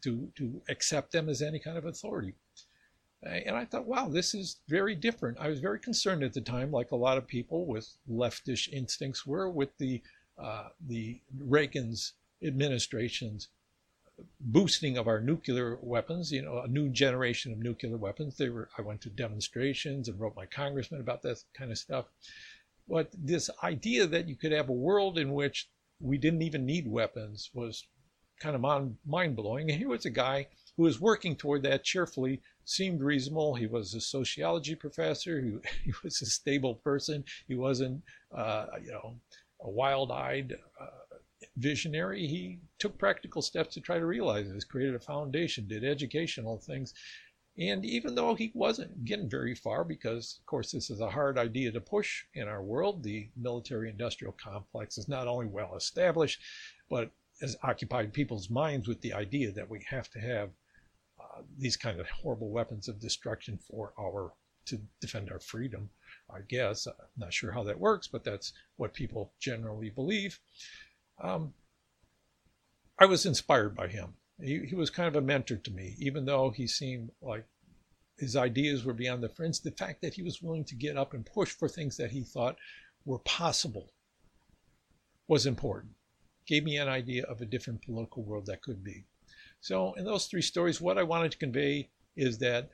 to, 0.02 0.30
to 0.36 0.62
accept 0.68 1.12
them 1.12 1.28
as 1.28 1.40
any 1.40 1.58
kind 1.58 1.78
of 1.78 1.86
authority. 1.86 2.34
And 3.22 3.56
I 3.56 3.64
thought, 3.64 3.86
wow, 3.86 4.08
this 4.08 4.34
is 4.34 4.60
very 4.68 4.94
different. 4.94 5.38
I 5.40 5.48
was 5.48 5.60
very 5.60 5.80
concerned 5.80 6.22
at 6.22 6.32
the 6.32 6.40
time, 6.40 6.70
like 6.70 6.90
a 6.90 6.96
lot 6.96 7.18
of 7.18 7.26
people 7.26 7.66
with 7.66 7.88
leftish 8.08 8.72
instincts 8.72 9.26
were, 9.26 9.50
with 9.50 9.76
the 9.78 10.02
uh, 10.38 10.68
the 10.86 11.20
Reagan's 11.38 12.12
administration's 12.42 13.48
boosting 14.40 14.96
of 14.96 15.08
our 15.08 15.20
nuclear 15.20 15.78
weapons, 15.80 16.30
you 16.30 16.42
know, 16.42 16.58
a 16.58 16.68
new 16.68 16.88
generation 16.88 17.52
of 17.52 17.58
nuclear 17.58 17.96
weapons. 17.96 18.36
They 18.36 18.50
were 18.50 18.68
I 18.78 18.82
went 18.82 19.00
to 19.02 19.10
demonstrations 19.10 20.08
and 20.08 20.20
wrote 20.20 20.36
my 20.36 20.46
congressman 20.46 21.00
about 21.00 21.22
that 21.22 21.42
kind 21.54 21.70
of 21.70 21.78
stuff. 21.78 22.06
But 22.88 23.10
this 23.12 23.50
idea 23.62 24.06
that 24.06 24.28
you 24.28 24.36
could 24.36 24.52
have 24.52 24.68
a 24.68 24.72
world 24.72 25.18
in 25.18 25.32
which 25.32 25.68
we 26.00 26.18
didn't 26.18 26.42
even 26.42 26.66
need 26.66 26.86
weapons 26.86 27.50
was 27.54 27.84
kind 28.38 28.54
of 28.54 28.60
mind 29.06 29.36
blowing. 29.36 29.70
And 29.70 29.78
here 29.78 29.88
was 29.88 30.04
a 30.04 30.10
guy 30.10 30.48
who 30.76 30.82
was 30.82 31.00
working 31.00 31.36
toward 31.36 31.62
that 31.62 31.84
cheerfully, 31.84 32.40
seemed 32.64 33.00
reasonable. 33.00 33.54
He 33.54 33.66
was 33.66 33.94
a 33.94 34.00
sociology 34.00 34.74
professor. 34.74 35.40
He, 35.40 35.56
he 35.84 35.92
was 36.02 36.20
a 36.20 36.26
stable 36.26 36.74
person. 36.76 37.24
He 37.48 37.54
wasn't, 37.54 38.02
uh, 38.36 38.66
you 38.84 38.92
know, 38.92 39.16
a 39.62 39.70
wild 39.70 40.10
eyed 40.10 40.56
uh, 40.80 41.16
visionary. 41.56 42.26
He 42.26 42.58
took 42.78 42.98
practical 42.98 43.42
steps 43.42 43.74
to 43.74 43.80
try 43.80 43.98
to 43.98 44.06
realize 44.06 44.52
this, 44.52 44.64
created 44.64 44.94
a 44.94 45.00
foundation, 45.00 45.66
did 45.66 45.84
educational 45.84 46.58
things. 46.58 46.92
And 47.58 47.86
even 47.86 48.14
though 48.14 48.34
he 48.34 48.52
wasn't 48.54 49.04
getting 49.06 49.30
very 49.30 49.54
far, 49.54 49.82
because 49.82 50.36
of 50.38 50.44
course 50.44 50.72
this 50.72 50.90
is 50.90 51.00
a 51.00 51.08
hard 51.08 51.38
idea 51.38 51.72
to 51.72 51.80
push 51.80 52.24
in 52.34 52.48
our 52.48 52.62
world, 52.62 53.02
the 53.02 53.30
military 53.34 53.88
industrial 53.88 54.34
complex 54.34 54.98
is 54.98 55.08
not 55.08 55.26
only 55.26 55.46
well 55.46 55.74
established, 55.74 56.38
but 56.90 57.10
has 57.40 57.56
occupied 57.62 58.12
people's 58.12 58.50
minds 58.50 58.88
with 58.88 59.00
the 59.00 59.12
idea 59.14 59.50
that 59.52 59.70
we 59.70 59.80
have 59.88 60.10
to 60.10 60.18
have 60.18 60.50
these 61.58 61.76
kind 61.76 62.00
of 62.00 62.08
horrible 62.08 62.50
weapons 62.50 62.88
of 62.88 63.00
destruction 63.00 63.58
for 63.58 63.92
our 63.98 64.32
to 64.66 64.80
defend 65.00 65.30
our 65.30 65.38
freedom. 65.38 65.90
I 66.28 66.40
guess 66.48 66.86
I'm 66.86 66.94
not 67.16 67.32
sure 67.32 67.52
how 67.52 67.62
that 67.64 67.78
works, 67.78 68.08
but 68.08 68.24
that's 68.24 68.52
what 68.76 68.94
people 68.94 69.32
generally 69.38 69.90
believe. 69.90 70.40
Um, 71.20 71.54
I 72.98 73.06
was 73.06 73.26
inspired 73.26 73.74
by 73.76 73.88
him. 73.88 74.14
He, 74.40 74.66
he 74.66 74.74
was 74.74 74.90
kind 74.90 75.08
of 75.08 75.16
a 75.16 75.24
mentor 75.24 75.56
to 75.56 75.70
me, 75.70 75.94
even 75.98 76.24
though 76.24 76.50
he 76.50 76.66
seemed 76.66 77.10
like 77.22 77.46
his 78.18 78.36
ideas 78.36 78.84
were 78.84 78.92
beyond 78.92 79.22
the 79.22 79.28
fringe. 79.28 79.60
The 79.60 79.70
fact 79.70 80.02
that 80.02 80.14
he 80.14 80.22
was 80.22 80.42
willing 80.42 80.64
to 80.64 80.74
get 80.74 80.96
up 80.96 81.14
and 81.14 81.24
push 81.24 81.50
for 81.50 81.68
things 81.68 81.96
that 81.96 82.10
he 82.10 82.22
thought 82.22 82.56
were 83.04 83.18
possible 83.20 83.92
was 85.28 85.46
important. 85.46 85.94
Gave 86.46 86.64
me 86.64 86.76
an 86.76 86.88
idea 86.88 87.24
of 87.24 87.40
a 87.40 87.46
different 87.46 87.82
political 87.82 88.22
world 88.22 88.46
that 88.46 88.62
could 88.62 88.82
be. 88.82 89.04
So, 89.60 89.94
in 89.94 90.04
those 90.04 90.26
three 90.26 90.42
stories, 90.42 90.80
what 90.80 90.98
I 90.98 91.02
wanted 91.02 91.32
to 91.32 91.38
convey 91.38 91.90
is 92.14 92.38
that 92.38 92.70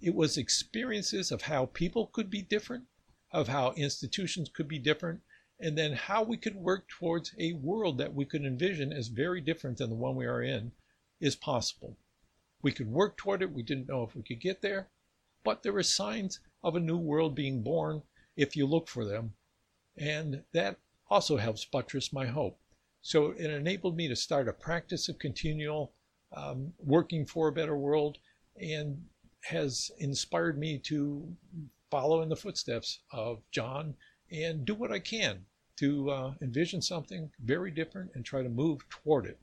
it 0.00 0.14
was 0.14 0.36
experiences 0.36 1.32
of 1.32 1.42
how 1.42 1.66
people 1.66 2.08
could 2.08 2.28
be 2.28 2.42
different, 2.42 2.84
of 3.30 3.48
how 3.48 3.72
institutions 3.72 4.48
could 4.48 4.68
be 4.68 4.78
different, 4.78 5.22
and 5.60 5.78
then 5.78 5.92
how 5.92 6.22
we 6.22 6.36
could 6.36 6.56
work 6.56 6.88
towards 6.88 7.34
a 7.38 7.52
world 7.54 7.98
that 7.98 8.14
we 8.14 8.24
could 8.24 8.44
envision 8.44 8.92
as 8.92 9.08
very 9.08 9.40
different 9.40 9.78
than 9.78 9.88
the 9.88 9.96
one 9.96 10.16
we 10.16 10.26
are 10.26 10.42
in 10.42 10.72
is 11.20 11.36
possible. 11.36 11.96
We 12.60 12.72
could 12.72 12.88
work 12.90 13.16
toward 13.16 13.40
it. 13.42 13.52
We 13.52 13.62
didn't 13.62 13.88
know 13.88 14.02
if 14.02 14.14
we 14.14 14.22
could 14.22 14.40
get 14.40 14.60
there, 14.60 14.88
but 15.44 15.62
there 15.62 15.72
were 15.72 15.82
signs 15.82 16.40
of 16.62 16.74
a 16.74 16.80
new 16.80 16.98
world 16.98 17.34
being 17.34 17.62
born 17.62 18.02
if 18.36 18.56
you 18.56 18.66
look 18.66 18.88
for 18.88 19.04
them. 19.04 19.34
And 19.96 20.44
that 20.52 20.78
also 21.08 21.36
helps 21.36 21.64
buttress 21.64 22.12
my 22.12 22.26
hope. 22.26 22.58
So 23.00 23.30
it 23.30 23.50
enabled 23.50 23.96
me 23.96 24.08
to 24.08 24.16
start 24.16 24.48
a 24.48 24.52
practice 24.52 25.08
of 25.08 25.18
continual 25.18 25.92
um, 26.36 26.72
working 26.78 27.24
for 27.24 27.48
a 27.48 27.52
better 27.52 27.76
world 27.76 28.18
and 28.60 29.02
has 29.42 29.90
inspired 29.98 30.58
me 30.58 30.78
to 30.78 31.26
follow 31.90 32.22
in 32.22 32.28
the 32.28 32.36
footsteps 32.36 33.00
of 33.12 33.42
John 33.50 33.94
and 34.30 34.64
do 34.64 34.74
what 34.74 34.92
I 34.92 34.98
can 34.98 35.44
to 35.76 36.10
uh, 36.10 36.34
envision 36.40 36.80
something 36.80 37.30
very 37.44 37.70
different 37.70 38.10
and 38.14 38.24
try 38.24 38.42
to 38.42 38.48
move 38.48 38.88
toward 38.88 39.26
it. 39.26 39.38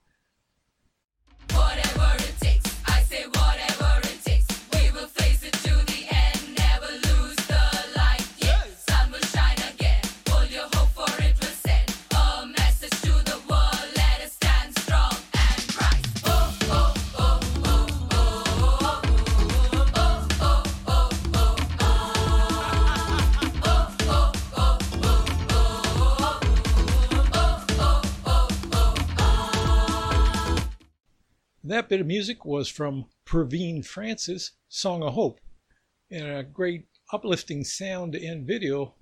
That 31.82 31.90
bit 31.90 32.02
of 32.02 32.06
music 32.06 32.46
was 32.46 32.70
from 32.70 33.06
Praveen 33.26 33.84
Francis' 33.84 34.52
Song 34.70 35.02
of 35.02 35.14
Hope, 35.14 35.42
and 36.12 36.28
a 36.28 36.44
great 36.44 36.86
uplifting 37.12 37.64
sound 37.64 38.14
and 38.14 38.46
video 38.46 38.94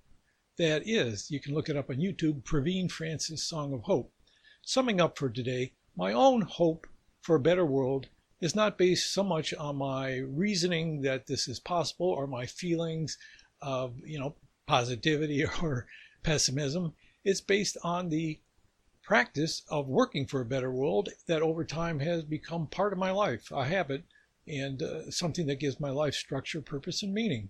that 0.58 0.88
is. 0.88 1.30
You 1.30 1.42
can 1.42 1.54
look 1.54 1.68
it 1.68 1.76
up 1.76 1.89
on 1.89 1.98
YouTube, 1.98 2.44
Praveen 2.44 2.89
Francis' 2.89 3.44
Song 3.44 3.74
of 3.74 3.82
Hope. 3.82 4.13
Summing 4.62 5.02
up 5.02 5.18
for 5.18 5.28
today, 5.28 5.74
my 5.98 6.13
own 6.13 6.44
hope 6.44 6.88
for 7.20 7.36
a 7.36 7.42
better 7.42 7.65
world 7.65 8.08
is 8.39 8.56
not 8.56 8.78
based 8.78 9.12
so 9.12 9.26
much 9.26 9.54
on 9.56 9.76
my 9.76 10.20
reasoning 10.20 11.02
that 11.02 11.28
this 11.28 11.50
is 11.50 11.60
possible 11.60 12.08
or 12.08 12.28
my 12.28 12.46
feelings 12.46 13.18
of, 13.62 13.94
you 14.06 14.18
know, 14.18 14.36
positivity 14.68 15.44
or 15.62 15.86
pessimism. 16.24 16.94
It's 17.26 17.42
based 17.42 17.76
on 17.84 18.08
the 18.08 18.39
practice 19.10 19.63
of 19.72 19.88
working 19.88 20.28
for 20.28 20.39
a 20.39 20.45
better 20.45 20.72
world 20.72 21.10
that 21.26 21.41
over 21.41 21.65
time 21.65 22.00
has 22.00 22.24
become 22.24 22.67
part 22.67 22.93
of 22.93 23.00
my 23.00 23.10
life, 23.10 23.50
a 23.52 23.65
habit, 23.65 24.04
and 24.48 24.84
uh, 24.84 25.10
something 25.10 25.48
that 25.48 25.60
gives 25.60 25.80
my 25.80 25.89
life 25.89 26.13
structure, 26.13 26.62
purpose, 26.62 27.02
and 27.02 27.12
meaning. 27.12 27.50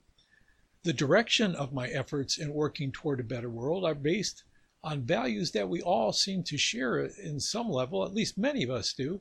The 0.84 0.94
direction 0.94 1.56
of 1.56 1.74
my 1.74 1.90
efforts 1.90 2.38
in 2.38 2.54
working 2.54 2.94
toward 2.94 3.20
a 3.20 3.26
better 3.26 3.50
world 3.50 3.84
are 3.84 3.94
based 3.94 4.46
on 4.86 5.02
values 5.02 5.52
that 5.52 5.68
we 5.68 5.82
all 5.82 6.14
seem 6.14 6.44
to 6.44 6.58
share 6.58 7.00
in 7.04 7.42
some 7.42 7.68
level, 7.68 8.06
at 8.06 8.14
least 8.14 8.38
many 8.38 8.64
of 8.64 8.70
us 8.70 8.94
do, 8.94 9.20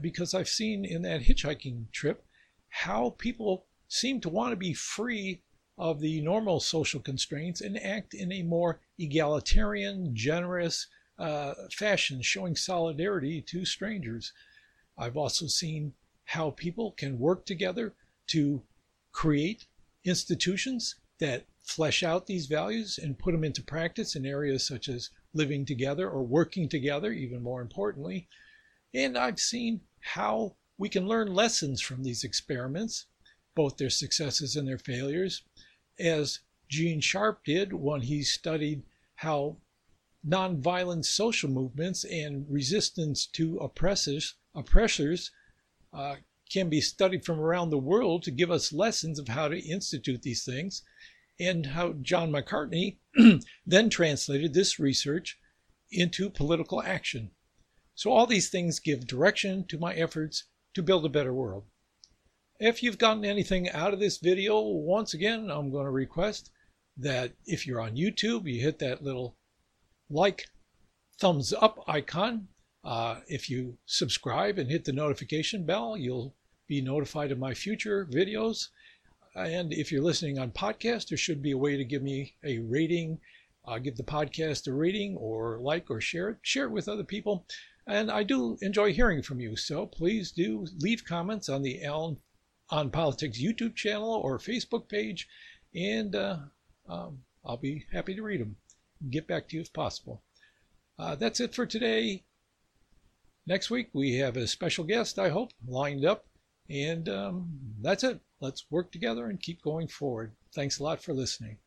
because 0.00 0.34
I've 0.34 0.48
seen 0.48 0.84
in 0.84 1.02
that 1.02 1.22
hitchhiking 1.22 1.90
trip 1.90 2.24
how 2.68 3.16
people 3.18 3.66
seem 3.88 4.20
to 4.20 4.28
want 4.28 4.52
to 4.52 4.56
be 4.56 4.72
free 4.72 5.42
of 5.76 5.98
the 5.98 6.20
normal 6.20 6.60
social 6.60 7.00
constraints 7.00 7.60
and 7.60 7.76
act 7.82 8.14
in 8.14 8.30
a 8.30 8.44
more 8.44 8.82
egalitarian, 9.00 10.14
generous 10.14 10.86
uh, 11.18 11.54
fashion, 11.72 12.22
showing 12.22 12.56
solidarity 12.56 13.40
to 13.42 13.64
strangers. 13.64 14.32
I've 14.98 15.16
also 15.16 15.46
seen 15.46 15.94
how 16.24 16.50
people 16.50 16.92
can 16.92 17.18
work 17.18 17.46
together 17.46 17.94
to 18.28 18.62
create 19.12 19.66
institutions 20.04 20.96
that 21.18 21.46
flesh 21.62 22.02
out 22.02 22.26
these 22.26 22.46
values 22.46 22.98
and 23.02 23.18
put 23.18 23.32
them 23.32 23.44
into 23.44 23.62
practice 23.62 24.14
in 24.14 24.26
areas 24.26 24.66
such 24.66 24.88
as 24.88 25.10
living 25.32 25.64
together 25.64 26.08
or 26.08 26.22
working 26.22 26.68
together, 26.68 27.12
even 27.12 27.42
more 27.42 27.60
importantly. 27.60 28.28
And 28.94 29.16
I've 29.16 29.40
seen 29.40 29.80
how 30.00 30.56
we 30.78 30.88
can 30.88 31.06
learn 31.06 31.34
lessons 31.34 31.80
from 31.80 32.02
these 32.02 32.24
experiments, 32.24 33.06
both 33.54 33.76
their 33.76 33.90
successes 33.90 34.56
and 34.56 34.68
their 34.68 34.78
failures, 34.78 35.42
as 35.98 36.40
Gene 36.68 37.00
Sharp 37.00 37.44
did 37.44 37.72
when 37.72 38.02
he 38.02 38.22
studied 38.22 38.82
how 39.16 39.56
nonviolent 40.26 41.04
social 41.04 41.50
movements 41.50 42.04
and 42.04 42.46
resistance 42.48 43.26
to 43.26 43.58
oppressors, 43.58 44.34
oppressors 44.54 45.30
uh, 45.92 46.16
can 46.50 46.68
be 46.68 46.80
studied 46.80 47.24
from 47.24 47.40
around 47.40 47.70
the 47.70 47.78
world 47.78 48.22
to 48.22 48.30
give 48.30 48.50
us 48.50 48.72
lessons 48.72 49.18
of 49.18 49.28
how 49.28 49.48
to 49.48 49.58
institute 49.58 50.22
these 50.22 50.44
things, 50.44 50.82
and 51.38 51.66
how 51.66 51.92
John 51.94 52.30
McCartney 52.30 52.98
then 53.66 53.90
translated 53.90 54.54
this 54.54 54.78
research 54.78 55.38
into 55.90 56.30
political 56.30 56.82
action. 56.82 57.30
So, 57.94 58.10
all 58.10 58.26
these 58.26 58.48
things 58.48 58.80
give 58.80 59.06
direction 59.06 59.64
to 59.68 59.78
my 59.78 59.94
efforts 59.94 60.44
to 60.74 60.82
build 60.82 61.04
a 61.04 61.10
better 61.10 61.32
world. 61.32 61.64
If 62.58 62.82
you've 62.82 62.98
gotten 62.98 63.24
anything 63.24 63.68
out 63.70 63.92
of 63.92 64.00
this 64.00 64.18
video, 64.18 64.60
once 64.60 65.14
again, 65.14 65.50
I'm 65.50 65.70
going 65.70 65.84
to 65.84 65.90
request 65.90 66.50
that 66.96 67.32
if 67.44 67.66
you're 67.66 67.80
on 67.80 67.96
YouTube, 67.96 68.50
you 68.50 68.60
hit 68.60 68.78
that 68.78 69.02
little 69.02 69.36
like, 70.10 70.46
thumbs 71.18 71.52
up 71.52 71.82
icon. 71.88 72.48
Uh, 72.84 73.20
if 73.26 73.50
you 73.50 73.76
subscribe 73.86 74.58
and 74.58 74.70
hit 74.70 74.84
the 74.84 74.92
notification 74.92 75.64
bell, 75.64 75.96
you'll 75.96 76.34
be 76.68 76.80
notified 76.80 77.32
of 77.32 77.38
my 77.38 77.54
future 77.54 78.06
videos. 78.10 78.68
And 79.34 79.72
if 79.72 79.90
you're 79.90 80.02
listening 80.02 80.38
on 80.38 80.50
podcast, 80.52 81.08
there 81.08 81.18
should 81.18 81.42
be 81.42 81.52
a 81.52 81.58
way 81.58 81.76
to 81.76 81.84
give 81.84 82.02
me 82.02 82.34
a 82.44 82.58
rating, 82.58 83.18
uh, 83.66 83.78
give 83.78 83.96
the 83.96 84.02
podcast 84.02 84.66
a 84.66 84.72
rating, 84.72 85.16
or 85.16 85.58
like 85.60 85.90
or 85.90 86.00
share 86.00 86.30
it. 86.30 86.38
Share 86.42 86.64
it 86.64 86.72
with 86.72 86.88
other 86.88 87.04
people. 87.04 87.46
And 87.86 88.10
I 88.10 88.22
do 88.22 88.56
enjoy 88.62 88.92
hearing 88.92 89.22
from 89.22 89.40
you. 89.40 89.56
So 89.56 89.86
please 89.86 90.32
do 90.32 90.66
leave 90.78 91.04
comments 91.04 91.48
on 91.48 91.62
the 91.62 91.84
Alan 91.84 92.16
on 92.70 92.90
Politics 92.90 93.40
YouTube 93.40 93.76
channel 93.76 94.10
or 94.10 94.38
Facebook 94.38 94.88
page, 94.88 95.28
and 95.74 96.16
uh, 96.16 96.38
um, 96.88 97.18
I'll 97.44 97.56
be 97.56 97.84
happy 97.92 98.14
to 98.14 98.22
read 98.22 98.40
them. 98.40 98.56
Get 99.10 99.26
back 99.26 99.48
to 99.48 99.56
you 99.56 99.62
if 99.62 99.72
possible. 99.72 100.22
Uh, 100.98 101.14
that's 101.14 101.40
it 101.40 101.54
for 101.54 101.66
today. 101.66 102.24
Next 103.46 103.70
week 103.70 103.90
we 103.92 104.16
have 104.16 104.36
a 104.36 104.46
special 104.46 104.84
guest, 104.84 105.18
I 105.18 105.28
hope, 105.28 105.52
lined 105.66 106.04
up. 106.04 106.26
And 106.68 107.08
um, 107.08 107.48
that's 107.80 108.02
it. 108.02 108.20
Let's 108.40 108.66
work 108.70 108.90
together 108.90 109.26
and 109.26 109.40
keep 109.40 109.62
going 109.62 109.88
forward. 109.88 110.32
Thanks 110.54 110.78
a 110.78 110.82
lot 110.82 111.02
for 111.02 111.14
listening. 111.14 111.58